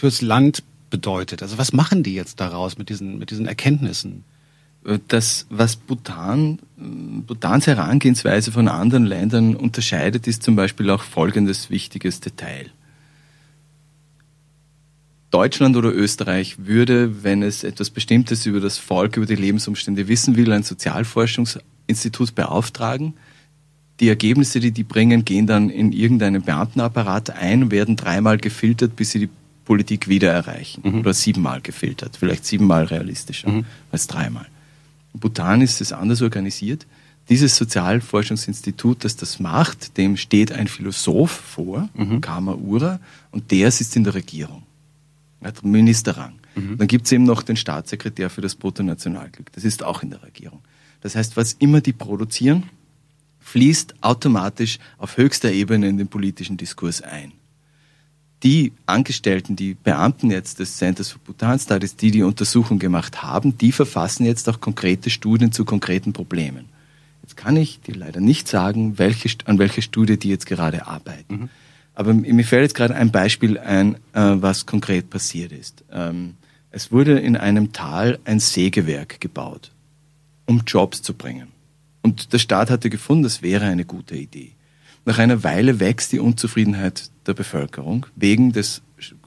[0.00, 1.42] fürs Land bedeutet?
[1.42, 4.24] Also was machen die jetzt daraus mit diesen mit diesen Erkenntnissen?
[4.84, 6.82] Äh, das, was Bhutan, äh,
[7.26, 12.70] Bhutans Herangehensweise von anderen Ländern unterscheidet, ist zum Beispiel auch folgendes wichtiges Detail.
[15.30, 20.34] Deutschland oder Österreich würde, wenn es etwas Bestimmtes über das Volk, über die Lebensumstände wissen
[20.34, 23.14] will, ein Sozialforschungsinstitut beauftragen.
[24.00, 29.12] Die Ergebnisse, die die bringen, gehen dann in irgendeinen Beamtenapparat ein, werden dreimal gefiltert, bis
[29.12, 29.28] sie die
[29.70, 30.80] Politik wieder erreichen.
[30.82, 30.98] Mhm.
[30.98, 32.16] Oder siebenmal gefiltert.
[32.16, 33.66] Vielleicht siebenmal realistischer mhm.
[33.92, 34.46] als dreimal.
[35.14, 36.88] In Bhutan ist es anders organisiert.
[37.28, 42.20] Dieses Sozialforschungsinstitut, das das macht, dem steht ein Philosoph vor, mhm.
[42.20, 42.98] Kama Ura,
[43.30, 44.64] und der sitzt in der Regierung
[45.40, 46.34] hat Ministerrang.
[46.56, 46.76] Mhm.
[46.76, 49.52] Dann gibt es eben noch den Staatssekretär für das Bruttonationalglück.
[49.52, 50.62] Das ist auch in der Regierung.
[51.00, 52.64] Das heißt, was immer die produzieren,
[53.38, 57.32] fließt automatisch auf höchster Ebene in den politischen Diskurs ein.
[58.42, 63.58] Die Angestellten, die Beamten jetzt des Centers for Bhutan Studies, die die Untersuchung gemacht haben,
[63.58, 66.66] die verfassen jetzt auch konkrete Studien zu konkreten Problemen.
[67.22, 71.34] Jetzt kann ich dir leider nicht sagen, welche, an welcher Studie die jetzt gerade arbeiten.
[71.34, 71.48] Mhm.
[71.94, 75.84] Aber mir fällt jetzt gerade ein Beispiel ein, äh, was konkret passiert ist.
[75.92, 76.34] Ähm,
[76.70, 79.70] es wurde in einem Tal ein Sägewerk gebaut,
[80.46, 81.48] um Jobs zu bringen.
[82.02, 84.52] Und der Staat hatte gefunden, das wäre eine gute Idee.
[85.04, 88.82] Nach einer Weile wächst die Unzufriedenheit der Bevölkerung wegen des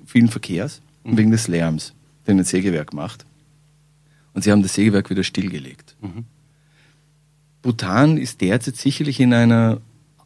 [0.05, 1.93] vielen Verkehrs und wegen des Lärms,
[2.27, 3.25] den ein Sägewerk macht.
[4.33, 5.95] Und sie haben das Sägewerk wieder stillgelegt.
[6.01, 6.25] Mhm.
[7.61, 9.81] Bhutan ist derzeit sicherlich in einer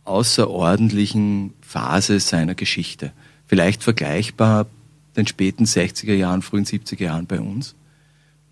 [0.05, 3.11] außerordentlichen Phase seiner Geschichte.
[3.45, 4.67] Vielleicht vergleichbar
[5.15, 7.75] den späten 60er Jahren, frühen 70er Jahren bei uns,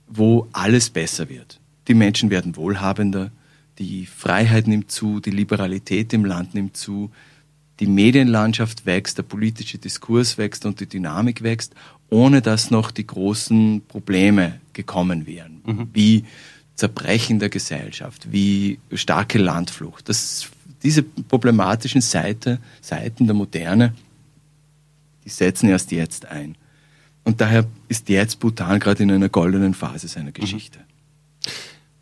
[0.07, 1.59] wo alles besser wird.
[1.87, 3.31] Die Menschen werden wohlhabender,
[3.79, 7.11] die Freiheit nimmt zu, die Liberalität im Land nimmt zu,
[7.79, 11.75] die Medienlandschaft wächst, der politische Diskurs wächst und die Dynamik wächst,
[12.09, 15.89] ohne dass noch die großen Probleme gekommen wären, mhm.
[15.93, 16.25] wie
[16.75, 20.07] Zerbrechen der Gesellschaft, wie starke Landflucht.
[20.07, 20.49] Das
[20.83, 23.93] diese problematischen Seite, Seiten der Moderne,
[25.23, 26.55] Die setzen erst jetzt ein.
[27.23, 30.77] Und daher ist jetzt Bhutan gerade in einer goldenen Phase seiner Geschichte.
[30.77, 30.83] Mhm.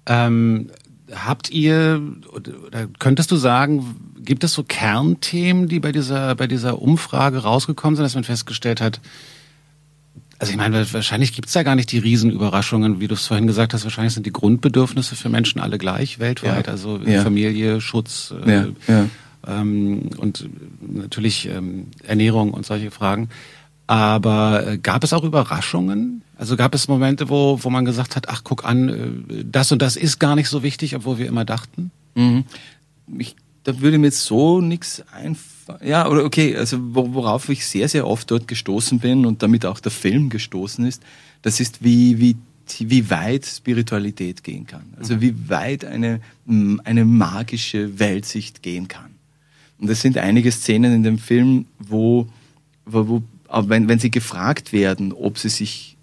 [0.05, 0.71] Ähm,
[1.15, 2.01] habt ihr,
[2.33, 7.95] oder könntest du sagen, gibt es so Kernthemen, die bei dieser, bei dieser Umfrage rausgekommen
[7.95, 8.99] sind, dass man festgestellt hat,
[10.43, 13.47] also ich meine, wahrscheinlich gibt es da gar nicht die Riesenüberraschungen, wie du es vorhin
[13.47, 13.85] gesagt hast.
[13.85, 16.67] Wahrscheinlich sind die Grundbedürfnisse für Menschen alle gleich weltweit.
[16.67, 16.71] Ja.
[16.73, 17.21] Also ja.
[17.21, 19.05] Familie, Schutz äh, ja.
[19.47, 20.49] Ähm, und
[20.81, 23.29] natürlich ähm, Ernährung und solche Fragen.
[23.87, 26.23] Aber äh, gab es auch Überraschungen?
[26.37, 28.89] Also gab es Momente, wo, wo man gesagt hat, ach guck an,
[29.29, 31.91] äh, das und das ist gar nicht so wichtig, obwohl wir immer dachten?
[32.15, 32.45] Mhm.
[33.17, 35.53] Ich, da würde mir jetzt so nichts einfallen
[35.83, 39.79] ja, oder okay, also worauf ich sehr, sehr oft dort gestoßen bin und damit auch
[39.79, 41.01] der Film gestoßen ist,
[41.41, 42.35] das ist, wie, wie,
[42.79, 44.93] wie weit Spiritualität gehen kann.
[44.97, 45.21] Also mhm.
[45.21, 46.21] wie weit eine,
[46.83, 49.11] eine magische Weltsicht gehen kann.
[49.79, 52.27] Und es sind einige Szenen in dem Film, wo,
[52.85, 53.23] wo, wo
[53.53, 55.97] wenn, wenn sie gefragt werden, ob sie sich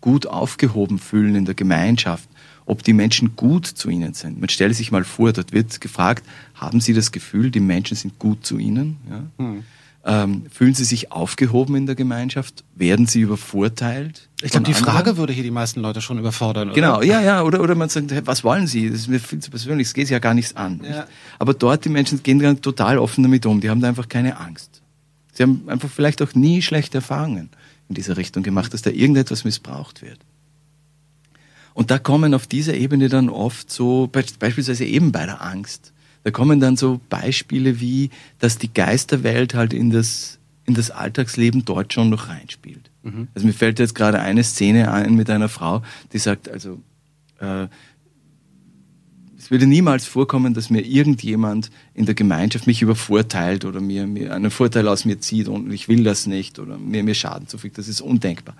[0.00, 2.28] gut aufgehoben fühlen in der Gemeinschaft,
[2.66, 4.40] ob die Menschen gut zu ihnen sind.
[4.40, 6.24] Man stelle sich mal vor, dort wird gefragt,
[6.54, 8.96] haben Sie das Gefühl, die Menschen sind gut zu Ihnen?
[9.08, 9.44] Ja?
[9.44, 9.64] Hm.
[10.04, 12.64] Ähm, fühlen Sie sich aufgehoben in der Gemeinschaft?
[12.74, 14.28] Werden Sie übervorteilt?
[14.42, 14.94] Ich glaube, die anderen?
[14.94, 16.70] Frage würde hier die meisten Leute schon überfordern.
[16.70, 16.74] Oder?
[16.74, 17.42] Genau, ja, ja.
[17.44, 18.90] Oder, oder man sagt, hey, was wollen Sie?
[18.90, 20.80] Das ist mir viel zu persönlich, es geht ja gar nichts an.
[20.84, 21.06] Ja.
[21.38, 23.60] Aber dort, die Menschen gehen dann total offen damit um.
[23.60, 24.71] Die haben da einfach keine Angst.
[25.32, 27.50] Sie haben einfach vielleicht auch nie schlechte Erfahrungen
[27.88, 30.18] in dieser Richtung gemacht, dass da irgendetwas missbraucht wird.
[31.74, 35.92] Und da kommen auf dieser Ebene dann oft so, beispielsweise eben bei der Angst,
[36.24, 41.64] da kommen dann so Beispiele wie, dass die Geisterwelt halt in das, in das Alltagsleben
[41.64, 42.90] dort schon noch reinspielt.
[43.02, 43.28] Mhm.
[43.34, 46.80] Also mir fällt jetzt gerade eine Szene ein mit einer Frau, die sagt, also
[47.40, 47.66] äh,
[49.42, 54.34] es würde niemals vorkommen, dass mir irgendjemand in der Gemeinschaft mich übervorteilt oder mir, mir
[54.34, 57.76] einen Vorteil aus mir zieht und ich will das nicht oder mir, mir Schaden zufügt.
[57.76, 58.54] Das ist undenkbar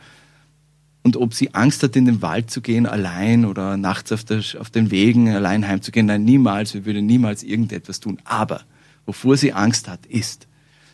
[1.02, 4.42] und ob sie Angst hat, in den Wald zu gehen, allein oder nachts auf, der,
[4.58, 6.06] auf den Wegen allein heimzugehen.
[6.06, 6.74] Nein, niemals.
[6.74, 8.18] Wir würden niemals irgendetwas tun.
[8.24, 8.62] Aber
[9.04, 10.46] wovor sie Angst hat, ist,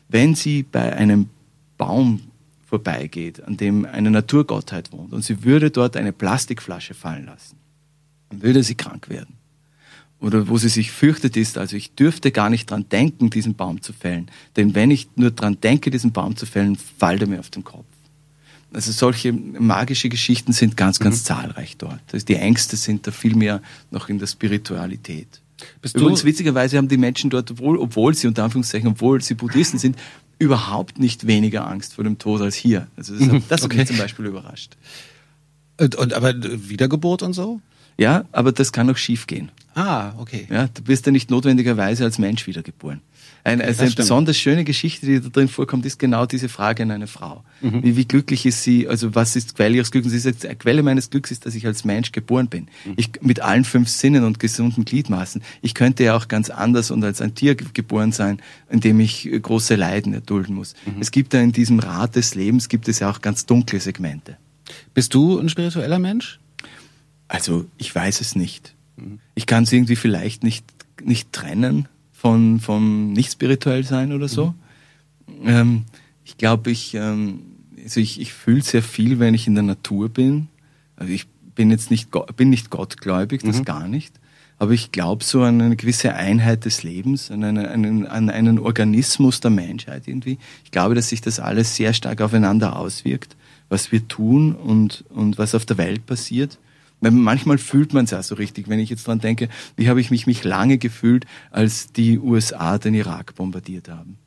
[0.08, 1.28] wenn sie bei einem
[1.76, 2.22] Baum
[2.66, 7.56] vorbeigeht, an dem eine Naturgottheit wohnt, und sie würde dort eine Plastikflasche fallen lassen,
[8.30, 9.37] dann würde sie krank werden.
[10.20, 13.82] Oder wo sie sich fürchtet ist, also ich dürfte gar nicht dran denken, diesen Baum
[13.82, 14.28] zu fällen.
[14.56, 17.62] Denn wenn ich nur dran denke, diesen Baum zu fällen, fällt er mir auf den
[17.62, 17.86] Kopf.
[18.72, 21.24] Also solche magische Geschichten sind ganz, ganz mhm.
[21.24, 22.02] zahlreich dort.
[22.12, 25.40] Also die Ängste sind da viel mehr noch in der Spiritualität.
[25.80, 29.78] Bist Übrigens, witzigerweise haben die Menschen dort, obwohl, obwohl sie, unter Anführungszeichen, obwohl sie Buddhisten
[29.78, 29.96] sind,
[30.38, 32.86] überhaupt nicht weniger Angst vor dem Tod als hier.
[32.96, 33.78] Also das, mhm, das hat okay.
[33.78, 34.76] mich zum Beispiel überrascht.
[35.80, 37.60] Und, und aber Wiedergeburt und so?
[37.96, 39.50] Ja, aber das kann auch schief gehen.
[39.78, 40.46] Ah, okay.
[40.50, 43.00] Ja, du wirst ja nicht notwendigerweise als Mensch wiedergeboren.
[43.44, 46.90] Ein, also eine besonders schöne Geschichte, die da drin vorkommt, ist genau diese Frage an
[46.90, 47.44] eine Frau.
[47.60, 47.84] Mhm.
[47.84, 50.10] Wie, wie glücklich ist sie, also was ist Quelle ihres Glücks?
[50.10, 52.64] Sie sagt, Quelle meines Glücks ist, dass ich als Mensch geboren bin.
[52.84, 52.94] Mhm.
[52.96, 55.42] Ich, mit allen fünf Sinnen und gesunden Gliedmaßen.
[55.62, 59.30] Ich könnte ja auch ganz anders und als ein Tier geboren sein, in dem ich
[59.30, 60.74] große Leiden erdulden muss.
[60.86, 61.00] Mhm.
[61.00, 64.38] Es gibt ja in diesem Rad des Lebens, gibt es ja auch ganz dunkle Segmente.
[64.92, 66.40] Bist du ein spiritueller Mensch?
[67.28, 68.74] Also, ich weiß es nicht.
[69.34, 70.64] Ich kann es irgendwie vielleicht nicht,
[71.02, 74.54] nicht trennen von, vom nicht spirituell sein oder so.
[75.26, 75.48] Mhm.
[75.48, 75.84] Ähm,
[76.24, 77.40] ich glaube, ich, ähm,
[77.82, 80.48] also ich, ich fühle sehr viel, wenn ich in der Natur bin.
[80.96, 83.64] Also ich bin jetzt nicht, bin nicht gottgläubig, das mhm.
[83.64, 84.18] gar nicht.
[84.58, 88.58] Aber ich glaube so an eine gewisse Einheit des Lebens, an einen, einen, an einen
[88.58, 90.38] Organismus der Menschheit irgendwie.
[90.64, 93.36] Ich glaube, dass sich das alles sehr stark aufeinander auswirkt,
[93.68, 96.58] was wir tun und, und was auf der Welt passiert.
[97.00, 98.68] Manchmal fühlt man es ja so richtig.
[98.68, 102.78] Wenn ich jetzt dran denke, wie habe ich mich, mich lange gefühlt, als die USA
[102.78, 104.18] den Irak bombardiert haben.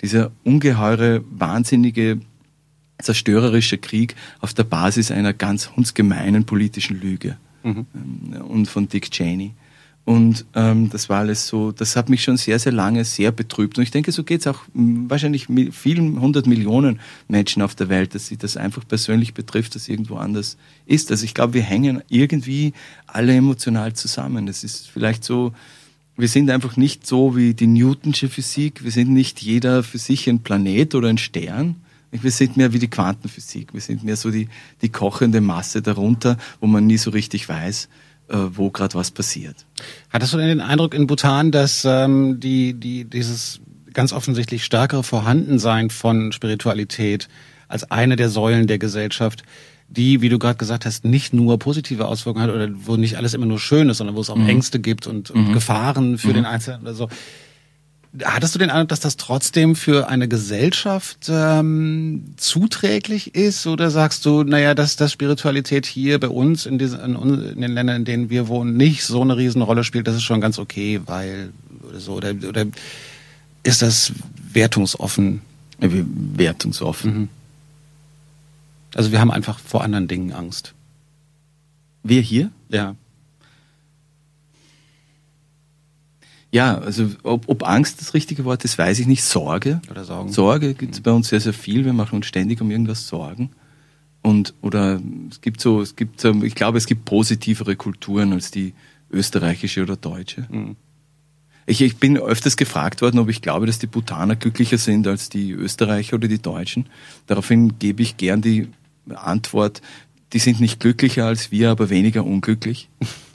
[0.00, 2.20] Dieser ungeheure, wahnsinnige,
[3.02, 7.36] zerstörerische Krieg auf der Basis einer ganz hundsgemeinen politischen Lüge.
[7.62, 7.86] Mhm.
[7.94, 9.52] Ähm, und von Dick Cheney.
[10.04, 13.78] Und ähm, das war alles so, das hat mich schon sehr, sehr lange sehr betrübt.
[13.78, 18.14] Und ich denke, so geht es auch wahrscheinlich vielen hundert Millionen Menschen auf der Welt,
[18.14, 21.10] dass sie das einfach persönlich betrifft, dass irgendwo anders ist.
[21.10, 22.72] Also ich glaube, wir hängen irgendwie
[23.06, 24.46] alle emotional zusammen.
[24.46, 25.52] Das ist vielleicht so,
[26.16, 28.82] wir sind einfach nicht so wie die Newtonsche Physik.
[28.82, 31.76] Wir sind nicht jeder für sich ein Planet oder ein Stern.
[32.10, 33.72] Wir sind mehr wie die Quantenphysik.
[33.72, 34.48] Wir sind mehr so die,
[34.82, 37.88] die kochende Masse darunter, wo man nie so richtig weiß,
[38.36, 39.66] wo gerade was passiert.
[40.10, 43.60] Hattest du denn den Eindruck in Bhutan, dass ähm, die, die, dieses
[43.92, 47.28] ganz offensichtlich stärkere Vorhandensein von Spiritualität
[47.68, 49.42] als eine der Säulen der Gesellschaft,
[49.88, 53.34] die, wie du gerade gesagt hast, nicht nur positive Auswirkungen hat oder wo nicht alles
[53.34, 54.48] immer nur schön ist, sondern wo es auch mhm.
[54.48, 55.52] Ängste gibt und, und mhm.
[55.52, 56.34] Gefahren für mhm.
[56.34, 57.08] den Einzelnen oder so.
[58.24, 63.68] Hattest du den Eindruck, dass das trotzdem für eine Gesellschaft ähm, zuträglich ist?
[63.68, 67.96] Oder sagst du, naja, dass, dass Spiritualität hier bei uns in, diesen, in, den Ländern,
[67.96, 71.52] in denen wir wohnen, nicht so eine Riesenrolle spielt, das ist schon ganz okay, weil
[71.88, 72.14] oder so?
[72.14, 72.66] Oder, oder
[73.62, 74.12] ist das
[74.52, 75.42] wertungsoffen?
[75.78, 77.14] Wertungsoffen.
[77.14, 77.28] Mhm.
[78.94, 80.74] Also wir haben einfach vor anderen Dingen Angst.
[82.02, 82.50] Wir hier?
[82.70, 82.96] Ja.
[86.52, 89.22] Ja, also ob, ob Angst das richtige Wort ist, weiß ich nicht.
[89.22, 89.80] Sorge.
[89.90, 90.32] Oder Sorgen.
[90.32, 91.84] Sorge gibt es bei uns sehr, sehr viel.
[91.84, 93.50] Wir machen uns ständig um irgendwas Sorgen.
[94.22, 98.74] Und oder es gibt so, es gibt, ich glaube, es gibt positivere Kulturen als die
[99.10, 100.46] österreichische oder deutsche.
[100.50, 100.76] Mhm.
[101.66, 105.28] Ich, ich bin öfters gefragt worden, ob ich glaube, dass die Bhutaner glücklicher sind als
[105.28, 106.86] die Österreicher oder die Deutschen.
[107.26, 108.68] Daraufhin gebe ich gern die
[109.08, 109.80] Antwort,
[110.32, 112.88] die sind nicht glücklicher als wir, aber weniger unglücklich.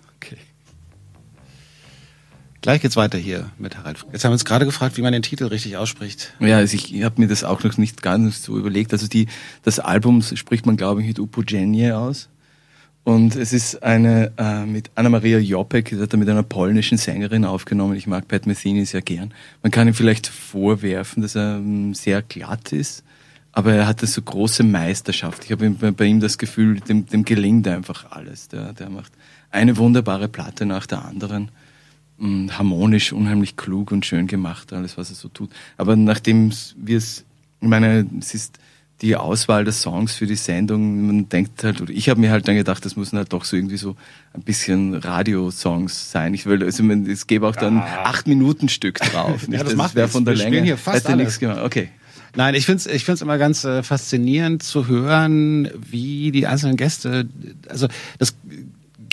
[2.66, 4.04] Gleich geht's weiter hier mit Harald.
[4.12, 6.34] Jetzt haben wir uns gerade gefragt, wie man den Titel richtig ausspricht.
[6.40, 8.92] Ja, also ich habe mir das auch noch nicht nicht so überlegt.
[8.92, 9.28] Also die,
[9.62, 12.28] das Album spricht man, glaube ich, mit Upogenie aus.
[13.04, 17.46] Und es ist eine äh, mit Anna-Maria Jopek, das hat er mit einer polnischen Sängerin
[17.46, 17.96] aufgenommen.
[17.98, 19.32] Ich mag Pat Metheny sehr gern.
[19.62, 23.04] Man kann ihm vielleicht vorwerfen, dass er ähm, sehr glatt ist,
[23.52, 25.46] aber er hat so große Meisterschaft.
[25.46, 28.48] Ich habe bei ihm das Gefühl, dem, dem gelingt einfach alles.
[28.48, 29.12] Der, der macht
[29.52, 31.52] eine wunderbare Platte nach der anderen.
[32.18, 35.50] Harmonisch, unheimlich klug und schön gemacht, alles, was er so tut.
[35.78, 37.26] Aber nachdem wir es,
[37.60, 38.60] ich meine, es ist
[39.02, 42.48] die Auswahl der Songs für die Sendung, man denkt halt, oder ich habe mir halt
[42.48, 43.98] dann gedacht, das müssen halt doch so irgendwie so
[44.34, 46.34] ein bisschen Radiosongs sein.
[46.34, 48.04] Ich will, also es gäbe auch dann ah.
[48.06, 49.48] acht Minuten Stück drauf.
[49.48, 49.58] Nicht?
[49.58, 50.62] ja, das, das wäre von der Länge.
[50.62, 51.60] Hier fast Hätte nichts gemacht.
[51.62, 51.90] Okay.
[52.38, 56.76] Nein, ich finde es ich find's immer ganz äh, faszinierend zu hören, wie die einzelnen
[56.76, 57.28] Gäste,
[57.70, 57.88] also
[58.18, 58.36] das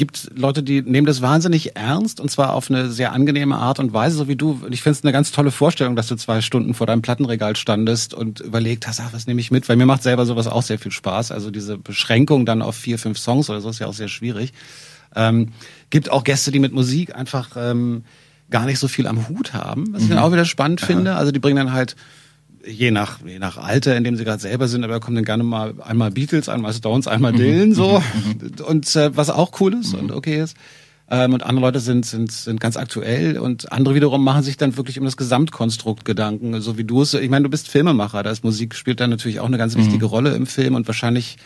[0.03, 3.93] gibt Leute, die nehmen das wahnsinnig ernst und zwar auf eine sehr angenehme Art und
[3.93, 4.61] Weise, so wie du.
[4.69, 8.13] Ich finde es eine ganz tolle Vorstellung, dass du zwei Stunden vor deinem Plattenregal standest
[8.13, 9.69] und überlegt hast, ach, was nehme ich mit?
[9.69, 11.31] Weil mir macht selber sowas auch sehr viel Spaß.
[11.31, 14.53] Also diese Beschränkung dann auf vier, fünf Songs oder so ist ja auch sehr schwierig.
[15.15, 15.51] Ähm,
[15.91, 18.03] gibt auch Gäste, die mit Musik einfach ähm,
[18.51, 20.25] gar nicht so viel am Hut haben, was ich dann mhm.
[20.25, 20.87] auch wieder spannend Aha.
[20.89, 21.15] finde.
[21.15, 21.95] Also die bringen dann halt
[22.67, 25.25] je nach, je nach Alter, in dem sie gerade selber sind, aber da kommen dann
[25.25, 28.03] gerne mal einmal Beatles, einmal Stones, einmal Dylan so
[28.41, 28.65] mhm.
[28.65, 30.57] und äh, was auch cool ist und okay ist.
[31.11, 34.77] Ähm, und andere Leute sind, sind, sind ganz aktuell und andere wiederum machen sich dann
[34.77, 37.15] wirklich um das Gesamtkonstrukt Gedanken, so wie du es.
[37.15, 40.07] Ich meine, du bist Filmemacher, da ist Musik spielt dann natürlich auch eine ganz wichtige
[40.07, 40.11] mhm.
[40.11, 41.37] Rolle im Film und wahrscheinlich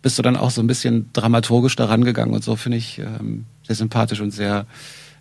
[0.00, 3.44] bist du dann auch so ein bisschen dramaturgisch daran gegangen und so finde ich ähm,
[3.64, 4.66] sehr sympathisch und sehr,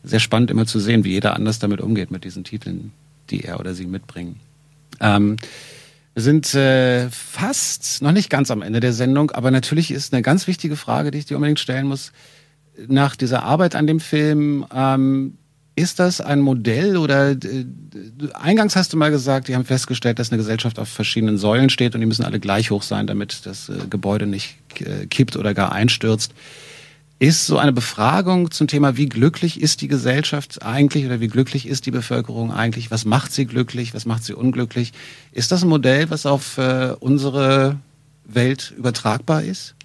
[0.03, 2.91] sehr spannend immer zu sehen, wie jeder anders damit umgeht mit diesen Titeln,
[3.29, 4.39] die er oder sie mitbringen.
[5.01, 5.37] Ähm,
[6.13, 10.21] wir sind äh, fast noch nicht ganz am Ende der Sendung, aber natürlich ist eine
[10.21, 12.11] ganz wichtige Frage, die ich dir unbedingt stellen muss.
[12.87, 15.37] Nach dieser Arbeit an dem Film, ähm,
[15.75, 17.65] ist das ein Modell oder äh,
[18.33, 21.95] eingangs hast du mal gesagt, die haben festgestellt, dass eine Gesellschaft auf verschiedenen Säulen steht
[21.95, 25.53] und die müssen alle gleich hoch sein, damit das äh, Gebäude nicht äh, kippt oder
[25.53, 26.33] gar einstürzt.
[27.22, 31.67] Ist so eine Befragung zum Thema, wie glücklich ist die Gesellschaft eigentlich oder wie glücklich
[31.67, 32.89] ist die Bevölkerung eigentlich?
[32.89, 33.93] Was macht sie glücklich?
[33.93, 34.91] Was macht sie unglücklich?
[35.32, 37.78] Ist das ein Modell, was auf äh, unsere
[38.26, 39.76] Welt übertragbar ist?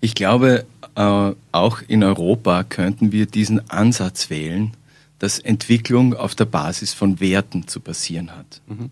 [0.00, 4.72] Ich glaube, äh, auch in Europa könnten wir diesen Ansatz wählen,
[5.18, 8.62] dass Entwicklung auf der Basis von Werten zu passieren hat.
[8.68, 8.88] Mhm.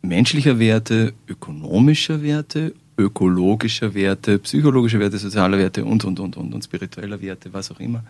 [0.00, 6.64] Menschlicher Werte, ökonomischer Werte ökologischer Werte, psychologischer Werte, sozialer Werte und, und, und, und, und
[6.64, 8.04] spiritueller Werte, was auch immer.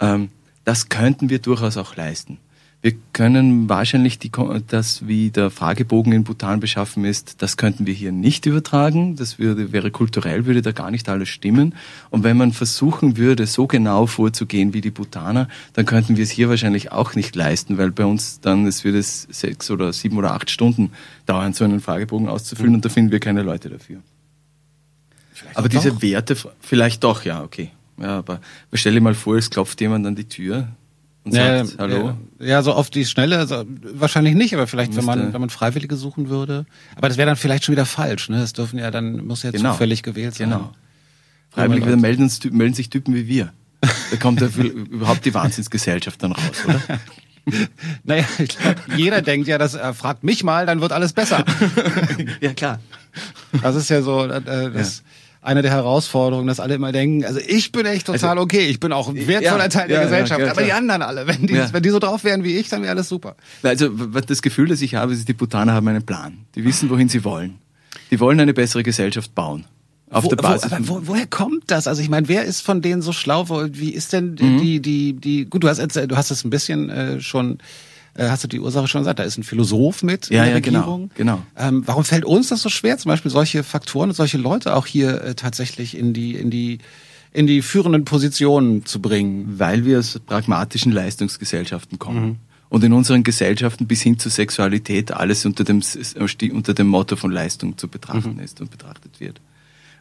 [0.00, 0.30] Ähm,
[0.64, 2.38] das könnten wir durchaus auch leisten.
[2.86, 4.30] Wir können wahrscheinlich die,
[4.68, 9.16] das, wie der Fragebogen in Bhutan beschaffen ist, das könnten wir hier nicht übertragen.
[9.16, 11.74] Das würde, wäre kulturell, würde da gar nicht alles stimmen.
[12.10, 16.30] Und wenn man versuchen würde, so genau vorzugehen wie die Bhutaner, dann könnten wir es
[16.30, 20.16] hier wahrscheinlich auch nicht leisten, weil bei uns dann, es würde es sechs oder sieben
[20.16, 20.92] oder acht Stunden
[21.26, 22.76] dauern, so einen Fragebogen auszufüllen mhm.
[22.76, 23.98] und da finden wir keine Leute dafür.
[25.32, 26.02] Vielleicht aber diese doch.
[26.02, 27.72] Werte, vielleicht doch, ja, okay.
[28.00, 28.40] Ja, aber
[28.74, 30.68] stell dir mal vor, es klopft jemand an die Tür
[31.26, 32.16] und ja, sagt, hallo?
[32.38, 33.64] Ja, so oft die Schnelle, also
[33.94, 36.66] wahrscheinlich nicht, aber vielleicht, wenn man, wenn man Freiwillige suchen würde.
[36.94, 38.38] Aber das wäre dann vielleicht schon wieder falsch, ne?
[38.38, 39.72] Das dürfen ja dann, muss ja genau.
[39.72, 40.50] zufällig gewählt sein.
[40.50, 40.72] Genau.
[41.50, 43.52] Freiwillige melden, melden sich Typen wie wir.
[43.80, 46.80] Da kommt ja überhaupt die Wahnsinnsgesellschaft dann raus, oder?
[48.02, 51.44] Naja, ich glaub, jeder denkt ja, dass er fragt mich mal, dann wird alles besser.
[52.40, 52.80] ja, klar.
[53.62, 55.04] Das ist ja so, äh, das, ja
[55.46, 58.80] eine der Herausforderungen, dass alle immer denken, also ich bin echt total also, okay, ich
[58.80, 61.46] bin auch ein wertvoller ja, Teil der ja, Gesellschaft, ja, aber die anderen alle, wenn
[61.46, 63.36] die, wenn die so drauf wären wie ich, dann wäre alles super.
[63.62, 66.38] Also das Gefühl, das ich habe, ist, die Bhutaner haben einen Plan.
[66.54, 67.58] Die wissen, wohin sie wollen.
[68.10, 69.64] Die wollen eine bessere Gesellschaft bauen.
[70.10, 70.70] Auf wo, der Basis.
[70.80, 71.86] Wo, wo, woher kommt das?
[71.86, 73.46] Also ich meine, wer ist von denen so schlau?
[73.48, 74.60] Wie ist denn mhm.
[74.60, 77.58] die, die, die, gut, du hast, du hast es ein bisschen äh, schon
[78.16, 80.54] äh, hast du die Ursache schon gesagt, da ist ein Philosoph mit ja, in der
[80.54, 81.10] ja, genau, Regierung.
[81.14, 81.42] Genau.
[81.56, 84.86] Ähm, warum fällt uns das so schwer, zum Beispiel solche Faktoren und solche Leute auch
[84.86, 86.78] hier äh, tatsächlich in die, in die
[87.32, 89.58] in die führenden Positionen zu bringen?
[89.58, 92.26] Weil wir aus pragmatischen Leistungsgesellschaften kommen.
[92.26, 92.36] Mhm.
[92.68, 95.82] Und in unseren Gesellschaften bis hin zur Sexualität alles unter dem,
[96.52, 98.40] unter dem Motto von Leistung zu betrachten mhm.
[98.40, 99.40] ist und betrachtet wird.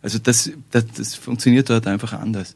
[0.02, 2.56] Also das, das, das funktioniert dort einfach anders.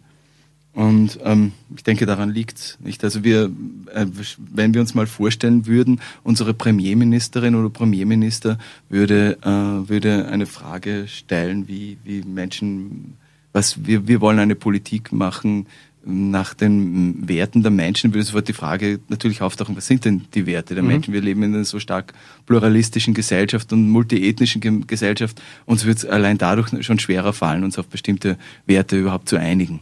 [0.74, 3.04] Und ähm, ich denke, daran liegt's nicht.
[3.04, 3.52] Also wir,
[3.94, 4.06] äh,
[4.38, 11.08] wenn wir uns mal vorstellen würden, unsere Premierministerin oder Premierminister würde, äh, würde eine Frage
[11.08, 13.18] stellen, wie, wie Menschen,
[13.52, 15.66] was wir, wir wollen eine Politik machen
[16.06, 20.46] nach den Werten der Menschen, würde sofort die Frage natürlich auftauchen, was sind denn die
[20.46, 20.90] Werte der mhm.
[20.90, 21.14] Menschen?
[21.14, 22.14] Wir leben in einer so stark
[22.46, 25.42] pluralistischen Gesellschaft und multiethnischen Gesellschaft.
[25.66, 29.82] Uns wird es allein dadurch schon schwerer fallen, uns auf bestimmte Werte überhaupt zu einigen.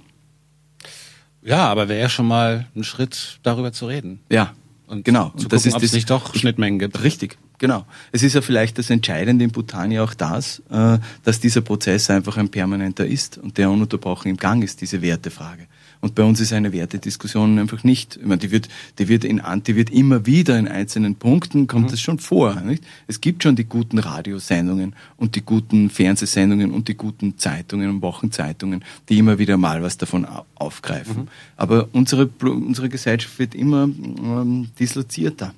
[1.47, 4.19] Ja, aber wäre ja schon mal ein Schritt, darüber zu reden.
[4.29, 4.53] Ja,
[4.85, 5.29] und genau.
[5.29, 7.01] Zu und das gucken, ist ob es nicht doch Schnittmengen gibt.
[7.03, 7.85] Richtig, genau.
[8.11, 12.09] Es ist ja vielleicht das Entscheidende in Bhutan ja auch das, äh, dass dieser Prozess
[12.09, 15.67] einfach ein permanenter ist und der ununterbrochen im Gang ist, diese Wertefrage.
[16.01, 18.69] Und bei uns ist eine Wertediskussion einfach nicht, ich meine, die wird,
[18.99, 21.91] die wird in, die wird immer wieder in einzelnen Punkten kommt mhm.
[21.91, 22.83] das schon vor, nicht?
[23.07, 28.01] Es gibt schon die guten Radiosendungen und die guten Fernsehsendungen und die guten Zeitungen und
[28.01, 31.23] Wochenzeitungen, die immer wieder mal was davon aufgreifen.
[31.23, 31.27] Mhm.
[31.55, 35.53] Aber unsere, unsere Gesellschaft wird immer ähm, dislozierter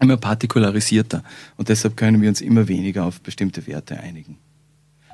[0.00, 1.22] immer partikularisierter.
[1.56, 4.36] Und deshalb können wir uns immer weniger auf bestimmte Werte einigen.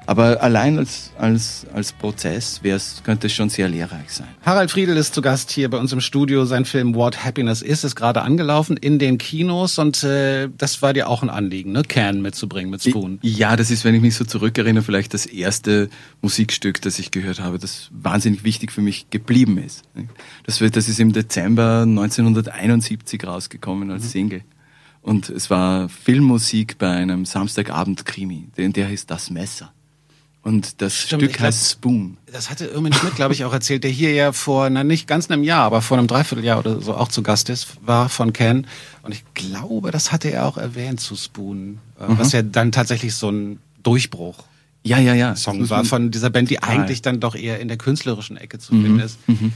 [0.09, 2.63] Aber allein als, als, als Prozess
[3.05, 4.29] könnte es schon sehr lehrreich sein.
[4.41, 6.47] Harald Friedel ist zu Gast hier bei uns im Studio.
[6.47, 10.95] Sein Film What Happiness Is ist gerade angelaufen in den Kinos und äh, das war
[10.95, 11.83] dir auch ein Anliegen, ne?
[11.83, 13.19] Can mitzubringen mit Spoon.
[13.21, 15.91] Ja, das ist, wenn ich mich so zurückerinnere, vielleicht das erste
[16.23, 19.83] Musikstück, das ich gehört habe, das wahnsinnig wichtig für mich geblieben ist.
[20.45, 24.09] Das, wird, das ist im Dezember 1971 rausgekommen als mhm.
[24.09, 24.43] Single.
[25.03, 29.71] Und es war Filmmusik bei einem Samstagabend-Krimi, der heißt Das Messer.
[30.43, 32.17] Und das Stimmt, Stück heißt Spoon.
[32.33, 35.31] Das hatte Irmin Schmidt, glaube ich, auch erzählt, der hier ja vor, na nicht ganz
[35.31, 38.67] einem Jahr, aber vor einem Dreivierteljahr oder so auch zu Gast ist, war von Ken.
[39.03, 42.19] Und ich glaube, das hatte er auch erwähnt zu Spoon, äh, mhm.
[42.19, 44.45] was ja dann tatsächlich so ein Durchbruch
[44.89, 45.37] ja, ja, ja.
[45.37, 48.71] Song war von dieser Band, die eigentlich dann doch eher in der künstlerischen Ecke zu
[48.73, 49.01] finden mhm.
[49.01, 49.29] ist.
[49.29, 49.53] Mhm.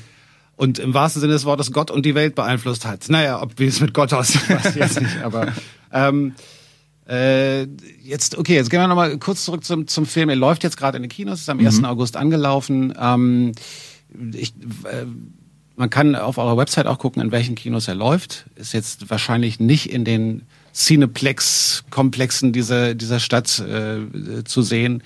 [0.57, 3.09] Und im wahrsten Sinne des Wortes Gott und die Welt beeinflusst hat.
[3.09, 5.23] Naja, ob wie es mit Gott aussieht, weiß ich jetzt nicht.
[5.23, 5.53] Aber
[5.91, 6.35] ähm,
[7.09, 7.63] äh,
[8.03, 10.29] jetzt, okay, jetzt gehen wir nochmal kurz zurück zum, zum Film.
[10.29, 11.67] Er läuft jetzt gerade in den Kinos, ist am mhm.
[11.67, 11.85] 1.
[11.85, 12.95] August angelaufen.
[12.99, 13.53] Ähm,
[14.33, 15.07] ich, äh,
[15.75, 18.47] man kann auf eurer Website auch gucken, in welchen Kinos er läuft.
[18.55, 20.43] Ist jetzt wahrscheinlich nicht in den
[20.75, 25.03] Cineplex-Komplexen dieser, dieser Stadt äh, zu sehen.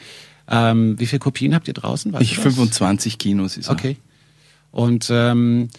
[0.48, 2.12] Ähm, wie viele Kopien habt ihr draußen?
[2.12, 3.72] Weißt ich 25 Kinos ist er.
[3.72, 3.96] Okay.
[4.70, 5.70] Und ähm,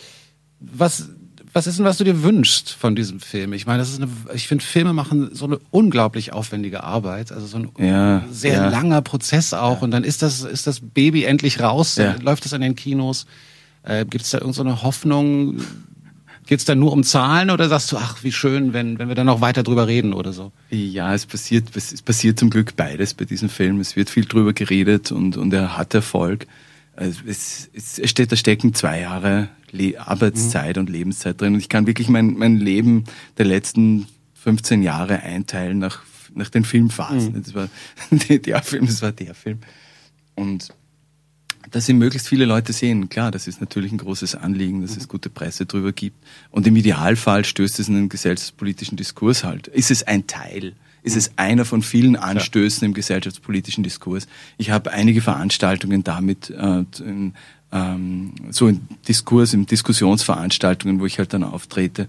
[0.60, 1.10] was
[1.58, 3.52] was ist denn, was du dir wünschst von diesem Film?
[3.54, 7.48] Ich meine, das ist eine, ich finde, Filme machen so eine unglaublich aufwendige Arbeit, also
[7.48, 8.70] so ein ja, sehr ja.
[8.70, 9.78] langer Prozess auch.
[9.78, 9.84] Ja.
[9.84, 13.26] Und dann ist das, ist das Baby endlich raus, dann läuft es in den Kinos.
[13.82, 15.58] Äh, Gibt es da irgendeine so Hoffnung?
[16.46, 19.16] Geht es da nur um Zahlen oder sagst du, ach, wie schön, wenn, wenn wir
[19.16, 20.52] dann noch weiter drüber reden oder so?
[20.70, 23.80] Ja, es passiert, es passiert zum Glück beides bei diesem Film.
[23.80, 26.46] Es wird viel drüber geredet und, und er hat Erfolg.
[26.96, 30.82] Also es, es steht, da stecken zwei Jahre Le Arbeitszeit mhm.
[30.82, 31.54] und Lebenszeit drin.
[31.54, 33.04] Und ich kann wirklich mein, mein Leben
[33.38, 36.04] der letzten 15 Jahre einteilen nach,
[36.34, 37.34] nach den Filmphasen.
[37.34, 37.44] Mhm.
[37.44, 37.70] Das war
[38.30, 39.60] der Film, das war der Film.
[40.36, 40.70] Und
[41.72, 45.02] dass sie möglichst viele Leute sehen, klar, das ist natürlich ein großes Anliegen, dass mhm.
[45.02, 46.18] es gute Presse drüber gibt.
[46.50, 49.68] Und im Idealfall stößt es in einen gesellschaftspolitischen Diskurs halt.
[49.68, 50.76] Ist es ein Teil?
[51.08, 54.28] ist es einer von vielen Anstößen im gesellschaftspolitischen Diskurs.
[54.58, 57.34] Ich habe einige Veranstaltungen damit, äh, in,
[57.72, 62.08] ähm, so in Diskurs, in Diskussionsveranstaltungen, wo ich halt dann auftrete.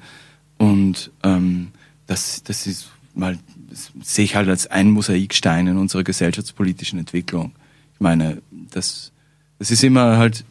[0.56, 1.68] Und ähm,
[2.06, 3.38] das, das ist mal,
[3.68, 7.52] das sehe ich halt als ein Mosaikstein in unserer gesellschaftspolitischen Entwicklung.
[7.94, 9.12] Ich meine, das,
[9.58, 10.44] das ist immer halt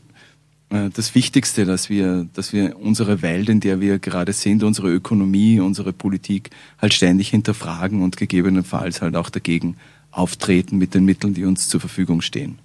[0.70, 4.90] äh, das Wichtigste, dass wir, dass wir unsere Welt, in der wir gerade sind, unsere
[4.90, 6.50] Ökonomie, unsere Politik
[6.82, 9.78] halt ständig hinterfragen und gegebenenfalls halt auch dagegen
[10.12, 12.60] auftreten mit den Mitteln, die uns zur Verfügung stehen.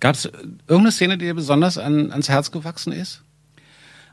[0.00, 3.22] Gab es irgendeine Szene, die dir besonders an, ans Herz gewachsen ist?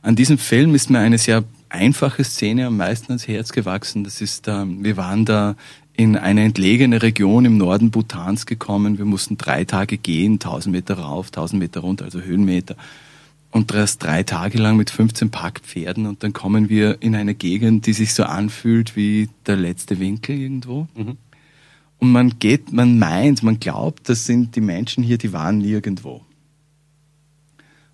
[0.02, 4.04] An diesem Film ist mir eine sehr einfache Szene am meisten ans Herz gewachsen.
[4.04, 5.56] Das ist, äh, wir waren da
[5.94, 8.98] in eine entlegene Region im Norden Bhutans gekommen.
[8.98, 12.76] Wir mussten drei Tage gehen, 1000 Meter rauf, 1000 Meter runter, also Höhenmeter
[13.56, 17.86] und das drei Tage lang mit 15 Packpferden und dann kommen wir in eine Gegend,
[17.86, 20.88] die sich so anfühlt wie der letzte Winkel irgendwo.
[20.94, 21.16] Mhm.
[21.98, 26.22] Und man geht, man meint, man glaubt, das sind die Menschen hier, die waren nirgendwo.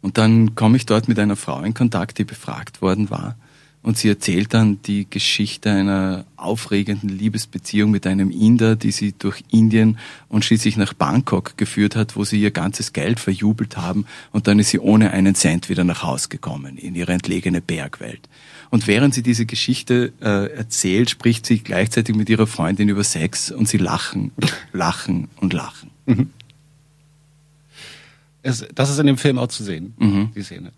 [0.00, 3.36] Und dann komme ich dort mit einer Frau in Kontakt, die befragt worden war.
[3.82, 9.42] Und sie erzählt dann die Geschichte einer aufregenden Liebesbeziehung mit einem Inder, die sie durch
[9.50, 9.98] Indien
[10.28, 14.60] und schließlich nach Bangkok geführt hat, wo sie ihr ganzes Geld verjubelt haben und dann
[14.60, 18.28] ist sie ohne einen Cent wieder nach Haus gekommen in ihre entlegene Bergwelt.
[18.72, 23.50] Und während sie diese Geschichte äh, erzählt, spricht sie gleichzeitig mit ihrer Freundin über Sex
[23.50, 24.32] und sie lachen,
[24.72, 25.90] lachen und lachen.
[26.06, 26.30] Mhm.
[28.40, 30.30] Es, das ist in dem Film auch zu sehen, mhm.
[30.34, 30.72] die Szene.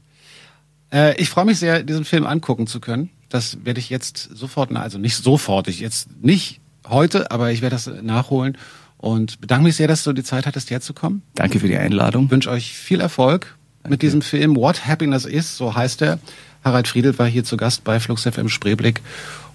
[0.92, 3.10] Äh, ich freue mich sehr, diesen Film angucken zu können.
[3.28, 7.76] Das werde ich jetzt sofort, also nicht sofort, ich jetzt nicht heute, aber ich werde
[7.76, 8.58] das nachholen
[8.96, 11.22] und bedanke mich sehr, dass du die Zeit hattest, herzukommen.
[11.36, 12.24] Danke für die Einladung.
[12.24, 13.90] Ich wünsche euch viel Erfolg Danke.
[13.90, 16.18] mit diesem Film What Happiness Is, so heißt er.
[16.64, 19.02] Harald Friedel war hier zu Gast bei Flux FM Spreeblick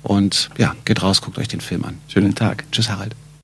[0.03, 1.97] und ja, geht raus, guckt euch den Film an.
[2.07, 2.63] Schönen Tag.
[2.71, 3.15] Tschüss, Harald.